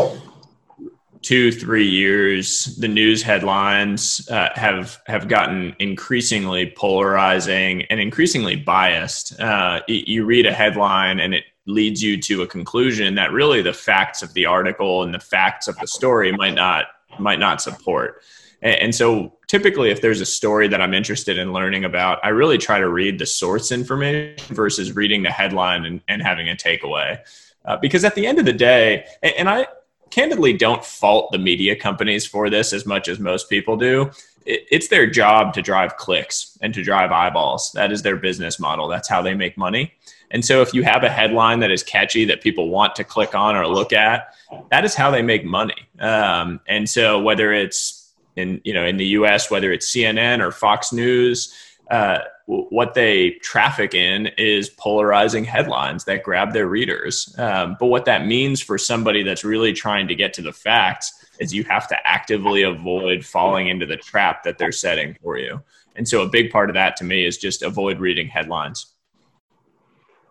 [1.23, 9.39] two three years the news headlines uh, have have gotten increasingly polarizing and increasingly biased.
[9.39, 13.73] Uh, you read a headline and it leads you to a conclusion that really the
[13.73, 16.87] facts of the article and the facts of the story might not
[17.19, 18.23] might not support.
[18.63, 22.29] And, and so typically if there's a story that i'm interested in learning about i
[22.29, 26.55] really try to read the source information versus reading the headline and, and having a
[26.55, 27.19] takeaway.
[27.67, 29.67] Uh, because at the end of the day and, and i
[30.11, 34.11] candidly don't fault the media companies for this as much as most people do.
[34.47, 37.73] It's their job to drive clicks and to drive eyeballs.
[37.73, 38.89] That is their business model.
[38.89, 39.93] That's how they make money.
[40.31, 43.35] And so if you have a headline that is catchy that people want to click
[43.35, 44.35] on or look at,
[44.71, 45.75] that is how they make money.
[45.99, 50.53] Um, and so whether it's in you know in the U.S., whether it's CNN or
[50.53, 51.55] Fox News,
[51.91, 57.33] uh, what they traffic in is polarizing headlines that grab their readers.
[57.39, 61.27] Um, but what that means for somebody that's really trying to get to the facts
[61.39, 65.63] is you have to actively avoid falling into the trap that they're setting for you.
[65.95, 68.95] And so a big part of that to me is just avoid reading headlines.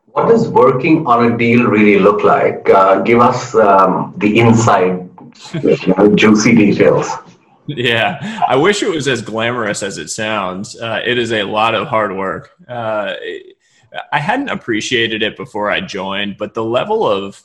[0.08, 2.70] What does working on a deal really look like?
[2.70, 5.10] Uh, give us um, the inside,
[6.16, 7.08] juicy details.
[7.78, 10.80] Yeah, I wish it was as glamorous as it sounds.
[10.80, 12.52] Uh, it is a lot of hard work.
[12.68, 13.14] Uh,
[14.12, 17.44] I hadn't appreciated it before I joined, but the level of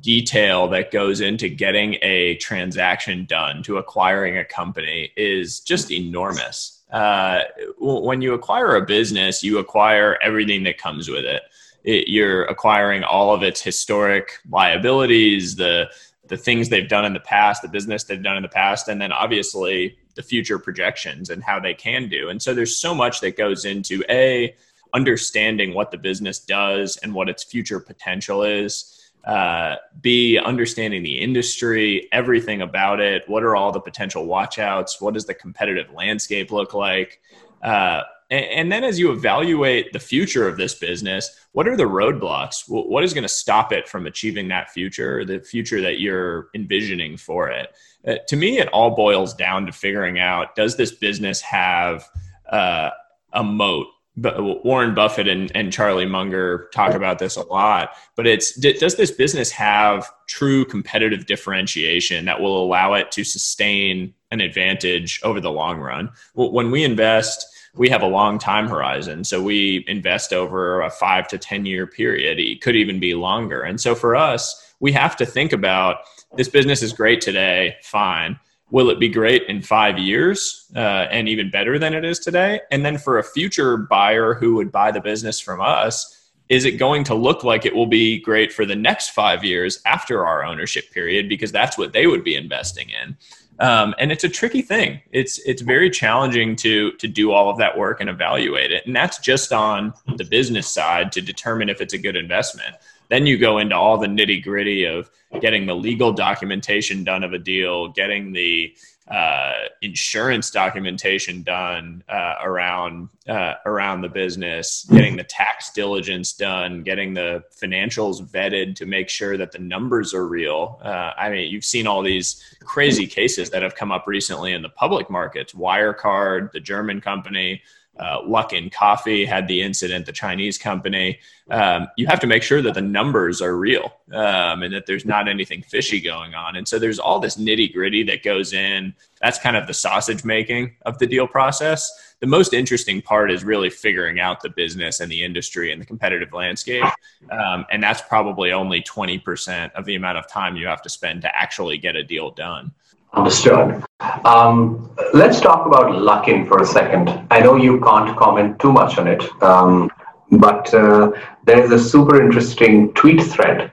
[0.00, 6.84] detail that goes into getting a transaction done to acquiring a company is just enormous.
[6.90, 7.40] Uh,
[7.78, 11.42] when you acquire a business, you acquire everything that comes with it.
[11.84, 12.08] it.
[12.08, 15.90] You're acquiring all of its historic liabilities, the
[16.28, 19.00] the things they've done in the past, the business they've done in the past, and
[19.00, 22.28] then obviously the future projections and how they can do.
[22.28, 24.54] And so there's so much that goes into a
[24.94, 28.92] understanding what the business does and what its future potential is.
[29.24, 33.28] Uh, B, understanding the industry, everything about it.
[33.28, 35.00] What are all the potential watchouts?
[35.00, 37.20] What does the competitive landscape look like?
[37.60, 42.64] Uh, and, then as you evaluate the future of this business, what are the roadblocks?
[42.66, 47.16] What is going to stop it from achieving that future, the future that you're envisioning
[47.16, 47.74] for it?
[48.06, 52.04] Uh, to me, it all boils down to figuring out does this business have
[52.50, 52.90] uh,
[53.32, 53.86] a moat?
[54.18, 58.96] But Warren Buffett and, and Charlie Munger talk about this a lot, but it's does
[58.96, 65.38] this business have true competitive differentiation that will allow it to sustain an advantage over
[65.38, 66.10] the long run?
[66.34, 69.24] When we invest, we have a long time horizon.
[69.24, 72.38] So we invest over a five to 10 year period.
[72.38, 73.62] It could even be longer.
[73.62, 75.98] And so for us, we have to think about
[76.36, 78.38] this business is great today, fine.
[78.70, 82.60] Will it be great in five years uh, and even better than it is today?
[82.70, 86.12] And then for a future buyer who would buy the business from us,
[86.48, 89.80] is it going to look like it will be great for the next five years
[89.86, 91.28] after our ownership period?
[91.28, 93.16] Because that's what they would be investing in.
[93.58, 95.00] Um, and it's a tricky thing.
[95.12, 98.94] It's it's very challenging to to do all of that work and evaluate it, and
[98.94, 102.76] that's just on the business side to determine if it's a good investment.
[103.08, 107.32] Then you go into all the nitty gritty of getting the legal documentation done of
[107.32, 108.74] a deal, getting the
[109.08, 116.82] uh, insurance documentation done uh, around uh, around the business, getting the tax diligence done,
[116.82, 120.80] getting the financials vetted to make sure that the numbers are real.
[120.82, 124.62] Uh, I mean, you've seen all these crazy cases that have come up recently in
[124.62, 125.52] the public markets.
[125.52, 127.62] Wirecard, the German company,
[127.98, 131.18] uh, Luckin Coffee had the incident, the Chinese company.
[131.50, 135.04] Um, you have to make sure that the numbers are real um, and that there's
[135.04, 136.56] not anything fishy going on.
[136.56, 138.94] And so there's all this nitty gritty that goes in.
[139.22, 141.90] That's kind of the sausage making of the deal process.
[142.20, 145.86] The most interesting part is really figuring out the business and the industry and the
[145.86, 146.84] competitive landscape.
[147.30, 151.22] Um, and that's probably only 20% of the amount of time you have to spend
[151.22, 152.72] to actually get a deal done.
[153.16, 153.82] Understood.
[154.24, 157.08] Um, let's talk about Luckin for a second.
[157.30, 159.90] I know you can't comment too much on it, um,
[160.30, 161.12] but uh,
[161.44, 163.72] there is a super interesting tweet thread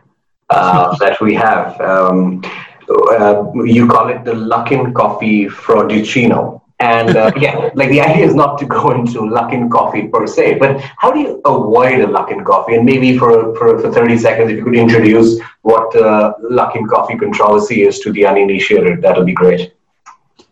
[0.50, 1.80] uh, that we have.
[1.82, 2.42] Um,
[2.90, 6.62] uh, you call it the Luckin Coffee Frauduccino.
[6.84, 10.56] And uh, yeah, like the idea is not to go into Luckin coffee per se,
[10.56, 12.76] but how do you avoid a Luckin coffee?
[12.76, 17.18] And maybe for, for, for 30 seconds, if you could introduce what uh, Luckin coffee
[17.18, 19.74] controversy is to the uninitiated, that'll be great.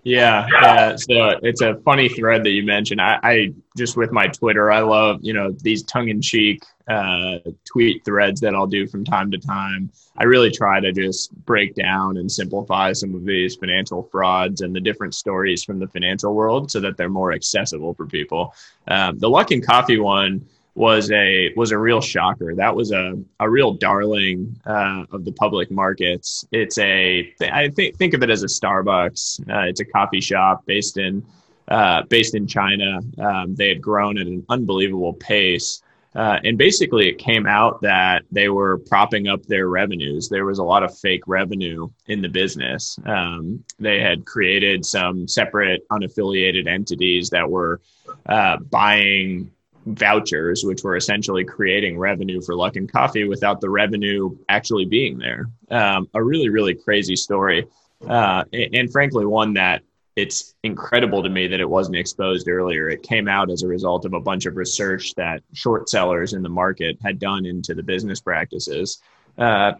[0.03, 0.95] Yeah, yeah.
[0.95, 2.99] So it's a funny thread that you mentioned.
[2.99, 7.37] I, I just with my Twitter, I love you know these tongue-in-cheek uh,
[7.71, 9.91] tweet threads that I'll do from time to time.
[10.17, 14.75] I really try to just break down and simplify some of these financial frauds and
[14.75, 18.53] the different stories from the financial world so that they're more accessible for people.
[18.87, 22.55] Um, the Luckin Coffee one was a was a real shocker.
[22.55, 26.45] That was a, a real darling uh, of the public markets.
[26.51, 29.41] It's a I think think of it as a Starbucks.
[29.49, 31.25] Uh, it's a coffee shop based in
[31.67, 32.99] uh, based in China.
[33.19, 35.81] Um, they had grown at an unbelievable pace.
[36.13, 40.27] Uh, and basically, it came out that they were propping up their revenues.
[40.27, 42.99] There was a lot of fake revenue in the business.
[43.05, 47.79] Um, they had created some separate, unaffiliated entities that were
[48.25, 49.51] uh, buying
[49.85, 55.47] vouchers, which were essentially creating revenue for Luckin Coffee without the revenue actually being there.
[55.69, 57.67] Um, a really, really crazy story.
[58.07, 59.81] Uh, and, and, frankly, one that
[60.15, 62.89] it's incredible to me that it wasn't exposed earlier.
[62.89, 66.41] It came out as a result of a bunch of research that short sellers in
[66.41, 69.01] the market had done into the business practices.
[69.37, 69.73] Uh,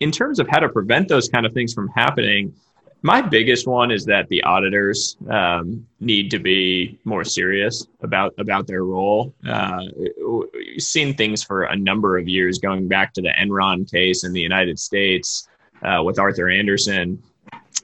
[0.00, 2.52] in terms of how to prevent those kind of things from happening,
[3.06, 8.66] my biggest one is that the auditors um, need to be more serious about about
[8.66, 9.32] their role.
[9.48, 9.82] Uh,
[10.52, 14.32] we've seen things for a number of years, going back to the Enron case in
[14.32, 15.48] the United States
[15.82, 17.22] uh, with Arthur Andersen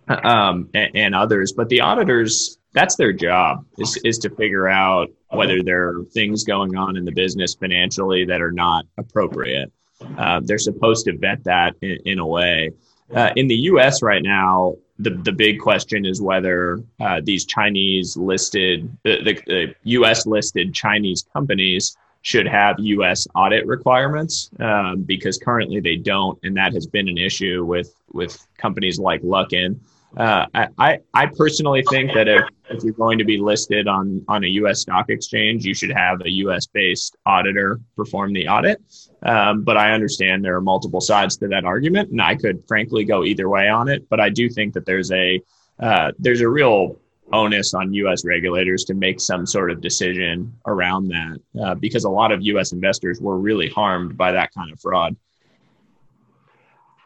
[0.08, 1.52] um, and, and, others.
[1.52, 6.42] But the auditors that's their job is, is to figure out whether there are things
[6.42, 9.70] going on in the business financially that are not appropriate.
[10.18, 12.70] Uh, they're supposed to vet that in, in a way.
[13.14, 14.02] Uh, in the U.S.
[14.02, 19.74] right now, the the big question is whether uh, these Chinese listed, the, the, the,
[19.84, 20.26] U.S.
[20.26, 23.26] listed Chinese companies should have U.S.
[23.34, 28.46] audit requirements um, because currently they don't, and that has been an issue with with
[28.56, 29.78] companies like Luckin.
[30.16, 30.46] Uh,
[30.78, 34.46] I, I personally think that if, if you're going to be listed on, on a
[34.48, 34.80] U.S.
[34.80, 36.66] stock exchange, you should have a U.S.
[36.66, 38.82] based auditor perform the audit.
[39.22, 43.04] Um, but I understand there are multiple sides to that argument, and I could frankly
[43.04, 44.06] go either way on it.
[44.10, 45.40] But I do think that there's a
[45.78, 46.98] uh, there's a real
[47.32, 48.24] onus on U.S.
[48.24, 52.72] regulators to make some sort of decision around that uh, because a lot of U.S.
[52.72, 55.16] investors were really harmed by that kind of fraud.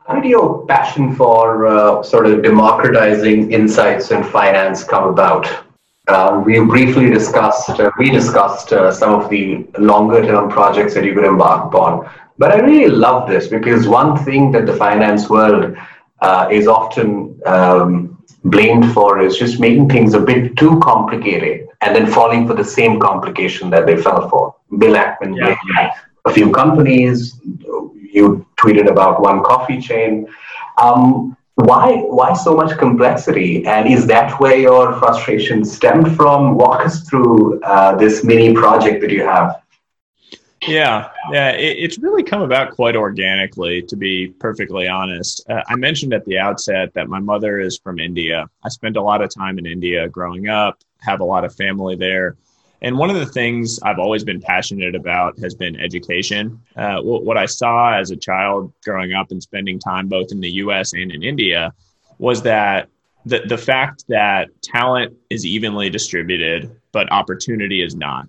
[0.07, 5.48] How did your passion for uh, sort of democratizing insights in finance come about?
[6.07, 11.04] Uh, we briefly discussed, uh, we discussed uh, some of the longer term projects that
[11.04, 12.09] you could embark upon.
[12.38, 15.76] But I really love this because one thing that the finance world
[16.20, 21.96] uh, is often um, blamed for is just making things a bit too complicated and
[21.96, 24.54] then falling for the same complication that they fell for.
[24.78, 25.94] Bill Ackman yeah.
[26.26, 27.40] a few companies,
[28.17, 30.27] you tweeted about one coffee chain.
[30.79, 33.64] Um, why why so much complexity?
[33.67, 36.55] And is that where your frustration stemmed from?
[36.55, 39.62] Walk us through uh, this mini project that you have.
[40.67, 45.45] Yeah, yeah, it, it's really come about quite organically, to be perfectly honest.
[45.49, 48.49] Uh, I mentioned at the outset that my mother is from India.
[48.64, 51.95] I spent a lot of time in India growing up, have a lot of family
[51.95, 52.37] there.
[52.83, 56.61] And one of the things I've always been passionate about has been education.
[56.77, 60.51] Uh, what I saw as a child growing up and spending time both in the
[60.51, 61.72] US and in India
[62.18, 62.89] was that
[63.24, 68.27] the, the fact that talent is evenly distributed, but opportunity is not.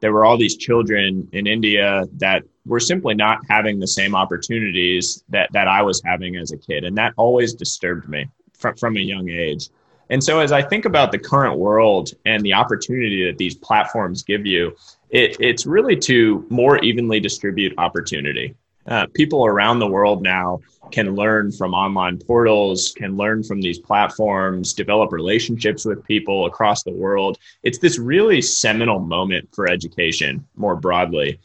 [0.00, 5.22] There were all these children in India that were simply not having the same opportunities
[5.28, 6.84] that, that I was having as a kid.
[6.84, 9.68] And that always disturbed me from, from a young age.
[10.10, 14.24] And so, as I think about the current world and the opportunity that these platforms
[14.24, 14.76] give you,
[15.10, 18.54] it, it's really to more evenly distribute opportunity.
[18.86, 20.58] Uh, people around the world now
[20.90, 26.82] can learn from online portals, can learn from these platforms, develop relationships with people across
[26.82, 27.38] the world.
[27.62, 31.38] It's this really seminal moment for education more broadly.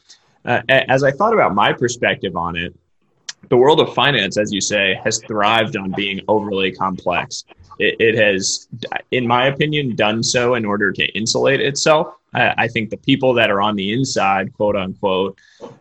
[0.43, 2.74] Uh, as I thought about my perspective on it,
[3.49, 7.43] the world of finance, as you say, has thrived on being overly complex
[7.80, 8.67] it, it, has,
[9.11, 12.15] in my opinion, done so in order to insulate itself.
[12.34, 15.38] I, I think the people that are on the inside, quote unquote,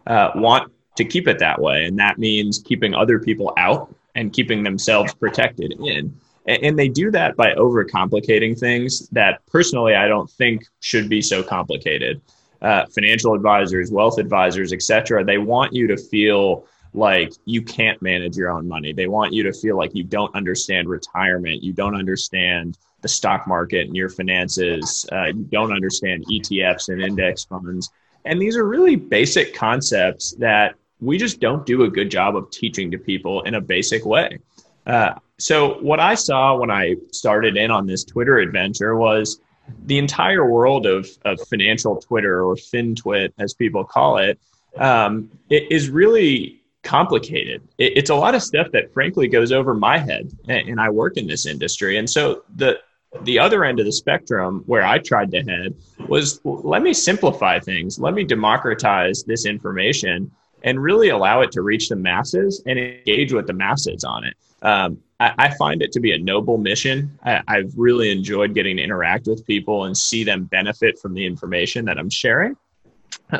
[0.07, 1.85] uh, want to keep it that way.
[1.85, 6.19] And that means keeping other people out and keeping themselves protected in.
[6.47, 11.21] And, and they do that by overcomplicating things that personally I don't think should be
[11.21, 12.21] so complicated.
[12.63, 15.25] Uh, financial advisors, wealth advisors, etc.
[15.25, 18.93] They want you to feel like you can't manage your own money.
[18.93, 23.47] They want you to feel like you don't understand retirement, you don't understand the stock
[23.47, 27.91] market and your finances, uh, you don't understand ETFs and index funds.
[28.25, 32.51] And these are really basic concepts that we just don't do a good job of
[32.51, 34.39] teaching to people in a basic way.
[34.87, 39.41] Uh, so, what I saw when I started in on this Twitter adventure was
[39.87, 44.39] the entire world of, of financial Twitter or FinTwit, as people call it,
[44.77, 47.67] um, it is really complicated.
[47.79, 50.91] It, it's a lot of stuff that frankly goes over my head, and, and I
[50.91, 51.99] work in this industry.
[51.99, 52.79] And so the
[53.23, 55.75] the other end of the spectrum where I tried to head
[56.09, 60.31] was let me simplify things, let me democratize this information
[60.65, 64.35] and really allow it to reach the masses and engage with the masses on it.
[64.63, 67.19] Um, I, find it to be a noble mission.
[67.25, 71.25] I, I've really enjoyed getting to interact with people and see them benefit from the
[71.25, 72.57] information that I'm sharing.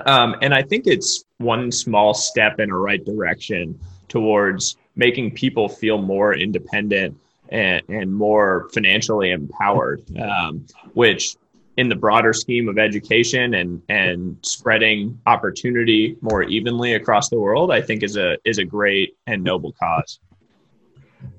[0.07, 3.79] Um, and I think it's one small step in a right direction
[4.09, 7.17] towards making people feel more independent
[7.49, 10.65] and, and more financially empowered, um,
[10.95, 11.37] which
[11.77, 17.73] in the broader scheme of education and, and spreading opportunity more evenly across the world,
[17.73, 20.21] I think is a, is a great and noble cause.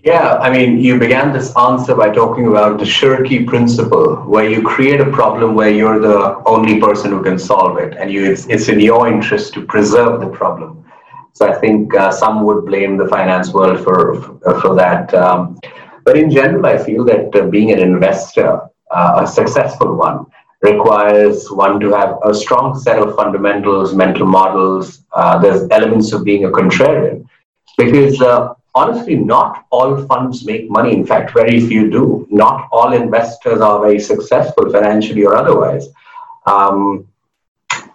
[0.04, 4.62] Yeah, I mean, you began this answer by talking about the Shirky principle, where you
[4.62, 8.46] create a problem where you're the only person who can solve it, and you it's,
[8.46, 10.86] it's in your interest to preserve the problem.
[11.34, 14.22] So I think uh, some would blame the finance world for
[14.62, 15.12] for, that.
[15.14, 15.60] Um,
[16.04, 18.62] but in general, I feel that uh, being an investor,
[18.92, 20.28] uh, a successful one,
[20.62, 25.04] requires one to have a strong set of fundamentals, mental models.
[25.14, 27.26] Uh, there's elements of being a contrarian,
[27.76, 30.94] because uh, honestly, not all funds make money.
[30.94, 32.28] In fact, very few do.
[32.30, 35.88] Not all investors are very successful financially or otherwise.
[36.46, 37.08] Um,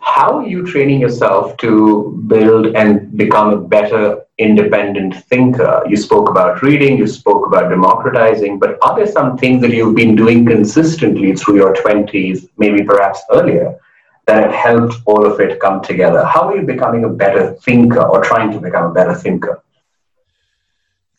[0.01, 5.83] how are you training yourself to build and become a better independent thinker?
[5.87, 9.95] You spoke about reading, you spoke about democratizing, but are there some things that you've
[9.95, 13.79] been doing consistently through your 20s, maybe perhaps earlier,
[14.27, 16.25] that have helped all of it come together?
[16.25, 19.63] How are you becoming a better thinker or trying to become a better thinker?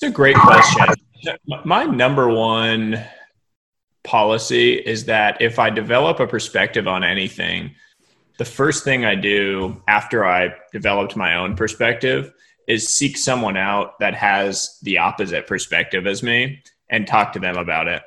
[0.01, 0.87] It's a great question.
[1.63, 3.05] My number one
[4.03, 7.75] policy is that if I develop a perspective on anything,
[8.39, 12.33] the first thing I do after I developed my own perspective
[12.67, 17.57] is seek someone out that has the opposite perspective as me and talk to them
[17.57, 18.01] about it.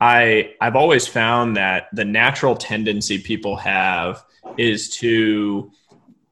[0.00, 4.24] I I've always found that the natural tendency people have
[4.58, 5.72] is to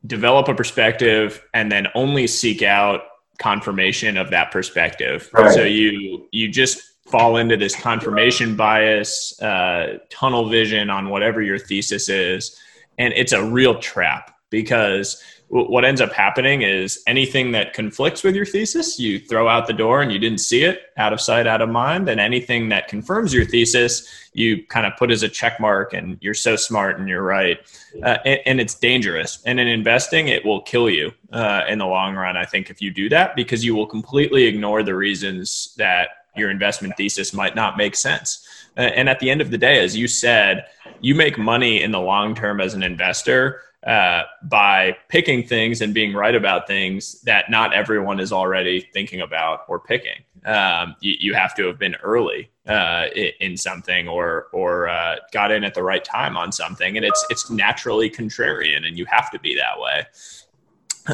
[0.07, 3.01] develop a perspective and then only seek out
[3.39, 5.29] confirmation of that perspective.
[5.33, 5.55] Right.
[5.55, 11.59] So you you just fall into this confirmation bias, uh, tunnel vision on whatever your
[11.59, 12.59] thesis is,
[12.99, 15.23] and it's a real trap because
[15.55, 19.73] what ends up happening is anything that conflicts with your thesis, you throw out the
[19.73, 22.09] door and you didn't see it, out of sight, out of mind.
[22.09, 26.19] And anything that confirms your thesis, you kind of put as a check mark and
[26.21, 27.59] you're so smart and you're right.
[28.03, 29.41] Uh, and, and, it's dangerous.
[29.47, 32.83] And in investing, it will kill you uh, in the long run, I think, if
[32.83, 37.55] you do that, because you will completely ignore the reasons that your investment thesis might
[37.55, 38.45] not make sense.
[38.77, 40.67] Uh, and at the end of the day, as you said,
[41.01, 45.93] you make money in the long term as an investor uh, by picking things and
[45.93, 50.23] being right about things that not everyone is already thinking about or picking.
[50.47, 53.07] Um, you, you, have to have been early uh,
[53.41, 57.25] in something or or uh, got in at the right time on something, and it's
[57.31, 60.07] it's naturally contrarian, and you have to be that way.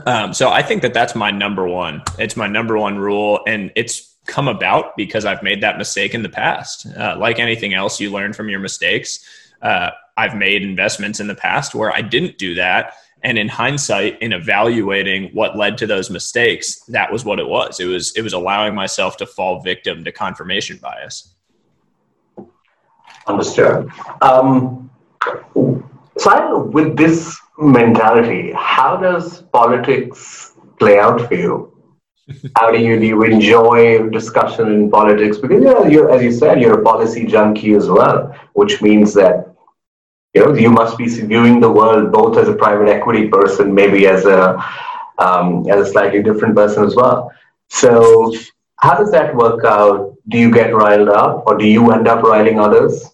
[0.07, 2.03] Um, so I think that that's my number one.
[2.19, 6.23] It's my number one rule, and it's come about because I've made that mistake in
[6.23, 6.87] the past.
[6.97, 9.25] Uh, like anything else, you learn from your mistakes.
[9.63, 9.91] Uh,
[10.21, 12.93] I've made investments in the past where I didn't do that.
[13.23, 17.81] And in hindsight, in evaluating what led to those mistakes, that was what it was.
[17.81, 21.35] It was it was allowing myself to fall victim to confirmation bias.
[23.27, 23.91] Understood.
[24.21, 24.91] Um,
[26.17, 31.71] so, with this mentality, how does politics play out for you?
[32.57, 35.37] how do you do you enjoy discussion in politics?
[35.39, 35.63] Because
[35.93, 39.50] you as you said, you're a policy junkie as well, which means that
[40.35, 44.07] you know you must be viewing the world both as a private equity person maybe
[44.07, 44.63] as a
[45.19, 47.31] um, as a slightly different person as well.
[47.69, 48.33] So
[48.77, 50.17] how does that work out?
[50.29, 53.11] Do you get riled up or do you end up riling others?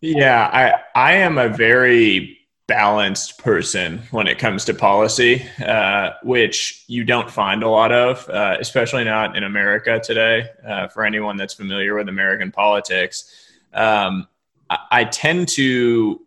[0.00, 6.84] Yeah i i am a very balanced person when it comes to policy, uh, which
[6.86, 10.48] you don't find a lot of, uh, especially not in America today.
[10.66, 14.26] Uh, for anyone that's familiar with American politics, um,
[14.70, 16.20] I tend to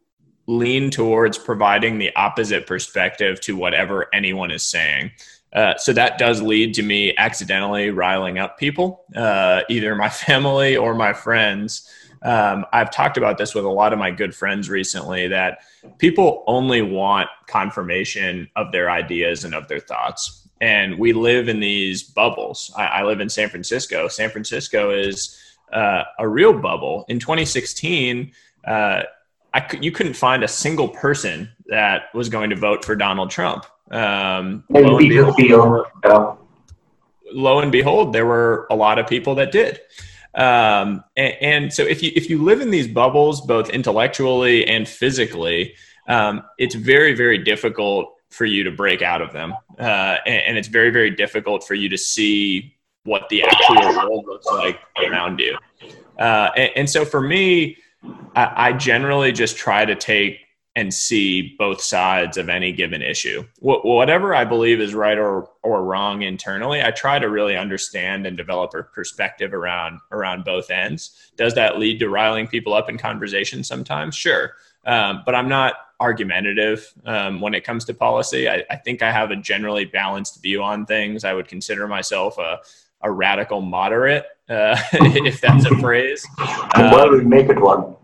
[0.48, 5.12] lean towards providing the opposite perspective to whatever anyone is saying.
[5.54, 10.78] Uh, so that does lead to me accidentally riling up people, uh, either my family
[10.78, 11.90] or my friends.
[12.24, 15.60] Um, I've talked about this with a lot of my good friends recently that
[15.98, 20.48] people only want confirmation of their ideas and of their thoughts.
[20.60, 22.74] And we live in these bubbles.
[22.76, 24.08] I, I live in San Francisco.
[24.08, 25.38] San Francisco is
[25.72, 27.06] uh, a real bubble.
[27.08, 28.32] In 2016,
[28.66, 29.04] uh,
[29.54, 33.66] I, you couldn't find a single person that was going to vote for Donald Trump.
[33.92, 35.86] Um, lo, and behold,
[37.32, 39.80] lo and behold, there were a lot of people that did.
[40.36, 44.88] Um, and, and, so if you if you live in these bubbles, both intellectually and
[44.88, 45.74] physically,
[46.08, 50.58] um, it's very very difficult for you to break out of them, uh, and, and,
[50.58, 52.77] it's very very difficult for you to see
[53.08, 55.58] what the actual world looks like around you.
[56.20, 57.78] Uh, and, and, so for me,
[58.36, 60.40] I, I, generally just try to take
[60.76, 63.44] and see both sides of any given issue.
[63.60, 68.28] Wh- whatever I believe is right or, or wrong internally, I try to really understand
[68.28, 71.32] and develop a perspective around around both ends.
[71.38, 74.16] Does that lead to riling people up in conversation sometimes?
[74.16, 74.54] Sure.
[74.86, 78.50] Um, but I'm not argumentative um, when it comes to policy.
[78.50, 81.24] I, I, think I have a generally balanced view on things.
[81.24, 82.60] I would consider myself a
[83.02, 86.26] a radical moderate, uh, if that's a phrase.
[86.40, 87.96] Um, well, we make it one.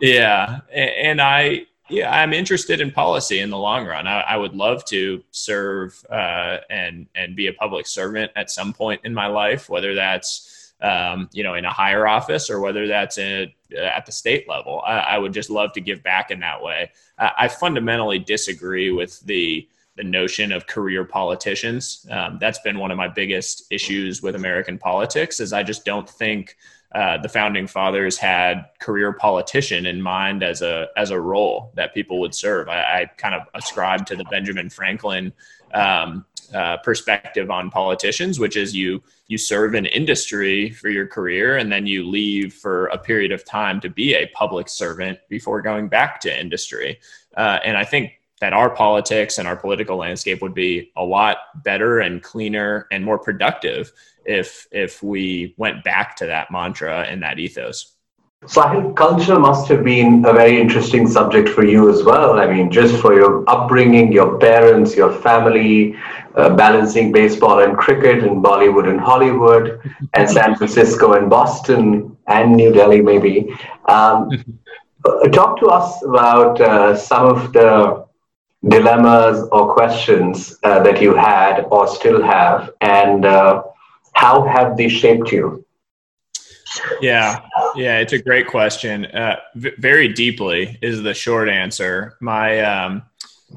[0.00, 4.06] Yeah, and I yeah I'm interested in policy in the long run.
[4.06, 8.72] I, I would love to serve uh, and and be a public servant at some
[8.72, 12.88] point in my life, whether that's um, you know in a higher office or whether
[12.88, 14.82] that's in, at the state level.
[14.84, 16.90] I, I, would just love to give back in that way.
[17.18, 19.68] I, I fundamentally disagree with the
[20.02, 22.06] the notion of career politicians.
[22.10, 25.40] Um, that's been one of my biggest issues with American politics.
[25.40, 26.56] Is I just don't think
[26.94, 31.94] uh, the founding fathers had career politician in mind as a as a role that
[31.94, 32.68] people would serve.
[32.68, 35.32] I, I kind of ascribe to the Benjamin Franklin
[35.72, 41.58] um, uh, perspective on politicians, which is you you serve in industry for your career
[41.58, 45.62] and then you leave for a period of time to be a public servant before
[45.62, 46.98] going back to industry.
[47.36, 51.36] Uh, and I think that our politics and our political landscape would be a lot
[51.62, 53.92] better and cleaner and more productive
[54.24, 57.94] if if we went back to that mantra and that ethos.
[58.46, 62.40] So I think culture must have been a very interesting subject for you as well.
[62.40, 65.94] I mean, just for your upbringing, your parents, your family,
[66.34, 69.80] uh, balancing baseball and cricket in Bollywood and Hollywood,
[70.14, 73.54] and San Francisco and Boston and New Delhi, maybe.
[73.86, 74.28] Um,
[75.04, 78.01] uh, talk to us about uh, some of the
[78.66, 83.62] dilemmas or questions uh, that you had or still have, and uh,
[84.12, 85.64] how have they shaped you?
[87.00, 87.40] Yeah,
[87.74, 89.04] yeah, it's a great question.
[89.06, 92.16] Uh, v- very deeply is the short answer.
[92.20, 93.02] My um,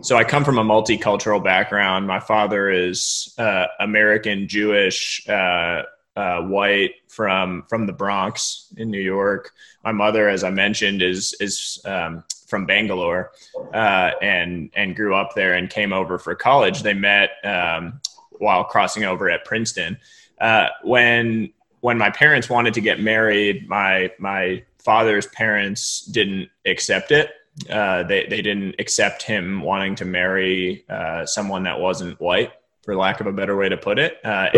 [0.02, 2.08] so I come from a multicultural background.
[2.08, 5.84] My father is uh, American Jewish, uh,
[6.16, 9.52] uh, white from from the Bronx in New York.
[9.84, 13.32] My mother, as I mentioned, is is um, from Bangalore
[13.74, 16.84] uh, and and grew up there and came over for college.
[16.84, 18.02] They met um,
[18.40, 19.98] while crossing over at Princeton.
[20.40, 27.12] Uh, when when my parents wanted to get married, my my father's parents didn't accept
[27.12, 27.32] it.
[27.70, 32.52] Uh, they they didn't accept him wanting to marry uh, someone that wasn't white,
[32.84, 34.20] for lack of a better way to put it.
[34.24, 34.50] Uh,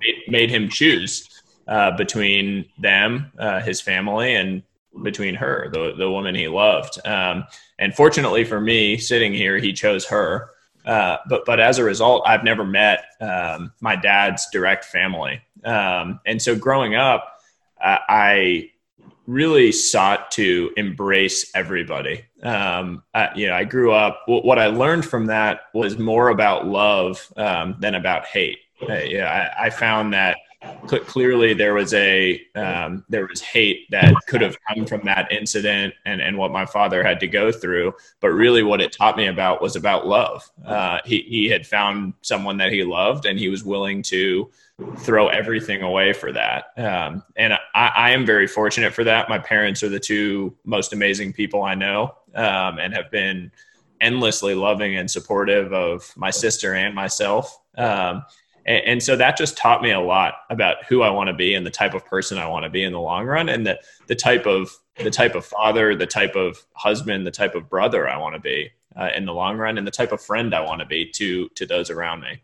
[0.00, 4.62] it made him choose uh, between them, uh, his family, and
[5.02, 6.98] between her, the the woman he loved.
[7.06, 7.44] Um,
[7.78, 10.50] and fortunately for me, sitting here, he chose her.
[10.84, 15.40] Uh, but but as a result, I've never met um, my dad's direct family.
[15.64, 17.40] Um, and so growing up,
[17.82, 18.70] uh, I
[19.28, 22.24] really sought to embrace everybody.
[22.42, 24.22] Um, I, you know, I grew up.
[24.26, 28.58] what I learned from that was more about love um, than about hate.
[28.88, 30.38] Uh, yeah, I, I, found that
[30.86, 35.94] clearly there was a um, there was hate that could have come from that incident
[36.04, 37.92] and and what my father had to go through.
[38.20, 40.48] But really, what it taught me about was about love.
[40.64, 44.50] Uh, he he had found someone that he loved, and he was willing to
[44.98, 46.66] throw everything away for that.
[46.76, 49.28] Um, and I, I, am very fortunate for that.
[49.28, 53.50] My parents are the two most amazing people I know um, and have been
[54.00, 57.58] endlessly loving and supportive of my sister and myself.
[57.76, 58.24] Um,
[58.68, 61.54] and, and, so that just taught me a lot about who I want to be
[61.54, 63.80] and the type of person I want to be in the long run and the,
[64.06, 64.70] the type of
[65.02, 68.40] the type of father, the type of husband, the type of brother I want to
[68.40, 71.10] be uh, in the long run and the type of friend I want to be
[71.12, 72.42] to to those around me.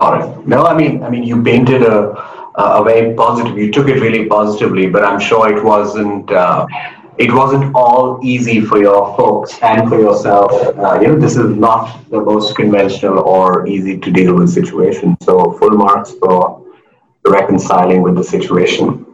[0.00, 0.46] Right.
[0.46, 2.12] No, I mean, I mean, you painted a
[2.54, 3.58] a very positive.
[3.58, 6.30] You took it really positively, but I'm sure it wasn't.
[6.30, 6.66] Uh,
[7.20, 10.50] it wasn't all easy for your folks and for yourself.
[10.78, 15.18] Uh, you know, this is not the most conventional or easy to deal with situation.
[15.22, 16.64] So, full marks for
[17.26, 19.04] reconciling with the situation.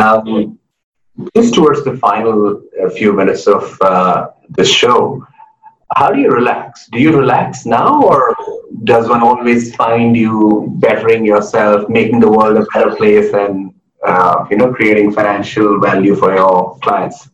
[0.00, 0.58] Um,
[1.36, 5.24] just towards the final uh, few minutes of uh, the show,
[5.94, 6.88] how do you relax?
[6.88, 8.34] Do you relax now, or
[8.82, 13.72] does one always find you bettering yourself, making the world a better place, and
[14.04, 17.28] uh, you know, creating financial value for your clients?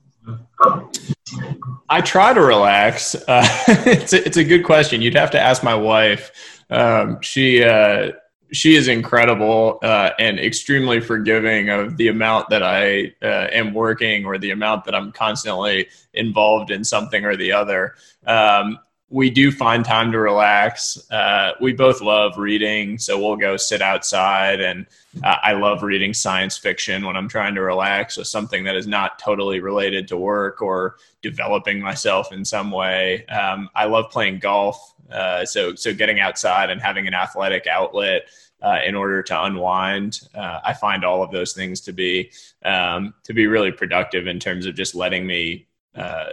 [1.91, 3.17] I try to relax.
[3.17, 5.03] Uh, it's a, it's a good question.
[5.03, 6.63] You'd have to ask my wife.
[6.71, 8.13] Um, she uh,
[8.53, 14.25] she is incredible uh, and extremely forgiving of the amount that I uh, am working
[14.25, 17.95] or the amount that I'm constantly involved in something or the other.
[18.25, 18.79] Um,
[19.11, 20.97] we do find time to relax.
[21.11, 24.61] Uh, we both love reading, so we'll go sit outside.
[24.61, 24.87] And
[25.23, 28.87] uh, I love reading science fiction when I'm trying to relax with something that is
[28.87, 33.27] not totally related to work or developing myself in some way.
[33.27, 34.95] Um, I love playing golf.
[35.11, 38.29] Uh, so, so getting outside and having an athletic outlet
[38.63, 40.21] uh, in order to unwind.
[40.33, 42.31] Uh, I find all of those things to be
[42.65, 46.27] um, to be really productive in terms of just letting me uh,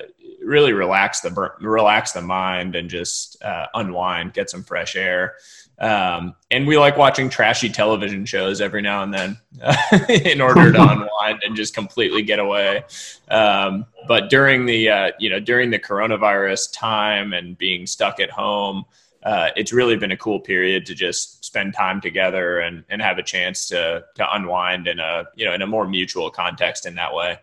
[0.47, 5.35] really relax the relax the mind and just uh, unwind, get some fresh air.
[5.79, 9.37] Um, and we like watching trashy television shows every now and then
[10.09, 12.83] in order to unwind and just completely get away.
[13.29, 18.31] Um, but during the uh, you know during the coronavirus time and being stuck at
[18.31, 18.85] home,
[19.23, 23.17] uh, it's really been a cool period to just spend time together and, and have
[23.17, 26.95] a chance to to unwind in a you know in a more mutual context in
[26.95, 27.37] that way.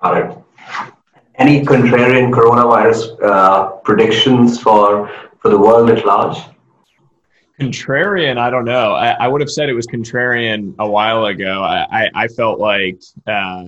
[0.00, 0.38] Got
[0.78, 0.94] it
[1.36, 5.10] any contrarian coronavirus uh, predictions for
[5.40, 6.38] for the world at large?
[7.60, 8.92] Contrarian, I don't know.
[8.92, 11.62] I, I would have said it was contrarian a while ago.
[11.62, 13.64] I, I, I felt like uh,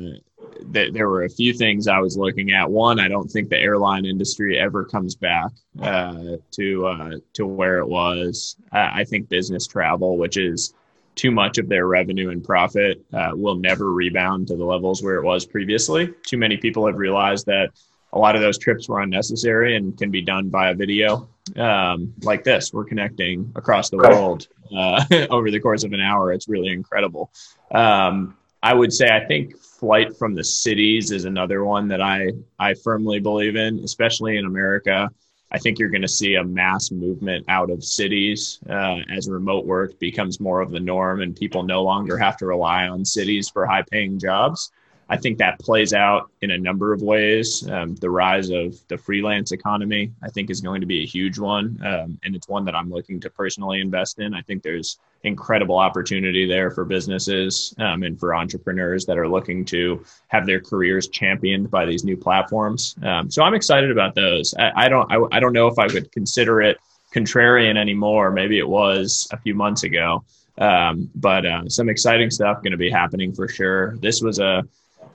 [0.73, 2.71] th- there were a few things I was looking at.
[2.71, 5.51] One, I don't think the airline industry ever comes back
[5.81, 8.57] uh, to uh, to where it was.
[8.73, 10.75] I think business travel, which is
[11.15, 15.17] too much of their revenue and profit, uh, will never rebound to the levels where
[15.17, 16.13] it was previously.
[16.27, 17.71] Too many people have realized that
[18.13, 22.45] a lot of those trips were unnecessary and can be done via video um, like
[22.45, 22.73] this.
[22.73, 26.33] We're connecting across the world uh, over the course of an hour.
[26.33, 27.31] It's really incredible.
[27.73, 32.31] Um, I would say I think flight from the cities is another one that I
[32.59, 35.11] I firmly believe in, especially in America.
[35.51, 39.67] I think you're going to see a mass movement out of cities uh, as remote
[39.67, 43.49] work becomes more of the norm, and people no longer have to rely on cities
[43.49, 44.73] for high paying jobs.
[45.09, 47.69] I think that plays out in a number of ways.
[47.69, 51.39] Um, the rise of the freelance economy, I think, is going to be a huge
[51.39, 54.35] one, um, and it's one that I'm looking to personally invest in.
[54.35, 59.65] I think there's incredible opportunity there for businesses um, and for entrepreneurs that are looking
[59.65, 62.95] to have their careers championed by these new platforms.
[63.03, 64.55] Um, so I'm excited about those.
[64.55, 66.79] I, I don't, I, I don't know if I would consider it
[67.15, 68.31] contrarian anymore.
[68.31, 70.25] Maybe it was a few months ago.
[70.59, 73.97] Um, but uh, some exciting stuff going to be happening for sure.
[73.97, 74.63] This was a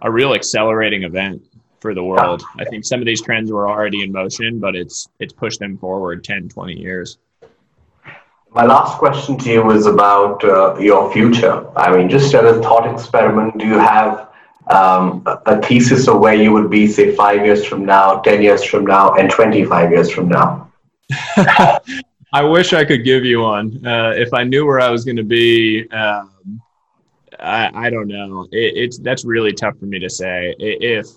[0.02, 1.42] a real accelerating event
[1.80, 2.44] for the world.
[2.58, 5.78] I think some of these trends were already in motion, but it's it's pushed them
[5.78, 7.18] forward 10, 20 years.
[8.52, 11.68] My last question to you is about uh, your future.
[11.78, 14.30] I mean, just as a thought experiment, do you have
[14.68, 18.64] um, a thesis of where you would be, say, five years from now, 10 years
[18.64, 20.72] from now, and 25 years from now?
[22.34, 23.86] I wish I could give you one.
[23.86, 26.62] Uh, if I knew where I was going to be, um,
[27.40, 28.48] I, I don't know.
[28.52, 30.56] It, it's that's really tough for me to say.
[30.60, 31.08] If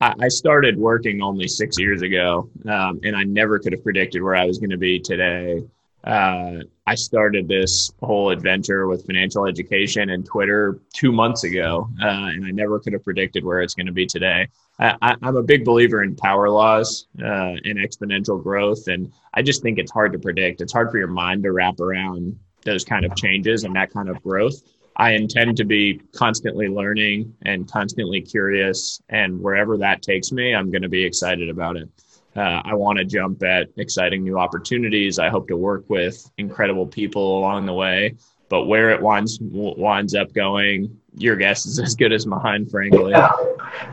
[0.00, 4.36] I started working only six years ago, um, and I never could have predicted where
[4.36, 5.62] I was going to be today.
[6.06, 12.06] Uh, I started this whole adventure with financial education and Twitter two months ago, uh,
[12.06, 14.46] and I never could have predicted where it's going to be today.
[14.78, 19.62] I, am a big believer in power laws uh, and exponential growth, and I just
[19.62, 20.60] think it's hard to predict.
[20.60, 24.08] It's hard for your mind to wrap around those kind of changes and that kind
[24.08, 24.62] of growth.
[24.96, 29.00] I intend to be constantly learning and constantly curious.
[29.08, 31.88] And wherever that takes me, I'm going to be excited about it.
[32.36, 35.18] Uh, I want to jump at exciting new opportunities.
[35.18, 38.16] I hope to work with incredible people along the way.
[38.48, 43.10] But where it winds winds up going, your guess is as good as mine, frankly.
[43.10, 43.32] Yeah,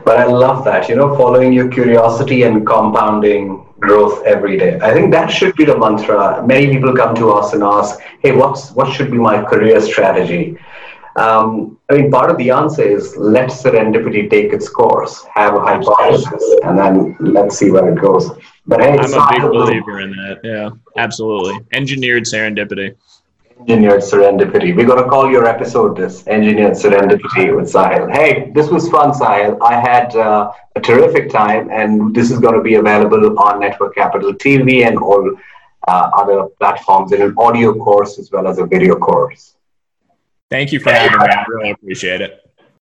[0.04, 0.88] but I love that.
[0.88, 4.78] You know, following your curiosity and compounding growth every day.
[4.80, 6.46] I think that should be the mantra.
[6.46, 10.56] Many people come to us and ask, "Hey, what's what should be my career strategy?"
[11.16, 15.60] Um, I mean, part of the answer is let serendipity take its course, have a
[15.60, 18.30] hypothesis, and then let's see where it goes.
[18.66, 20.40] But hey, I'm a big believer in that.
[20.42, 21.64] Yeah, absolutely.
[21.72, 22.96] Engineered serendipity.
[23.60, 24.74] Engineered serendipity.
[24.74, 28.10] We're going to call your episode this Engineered Serendipity with Sahil.
[28.12, 29.56] Hey, this was fun, Sahil.
[29.62, 33.94] I had uh, a terrific time, and this is going to be available on Network
[33.94, 35.36] Capital TV and all
[35.86, 39.53] uh, other platforms in an audio course as well as a video course.
[40.50, 41.26] Thank you for having me.
[41.26, 42.43] I really appreciate it.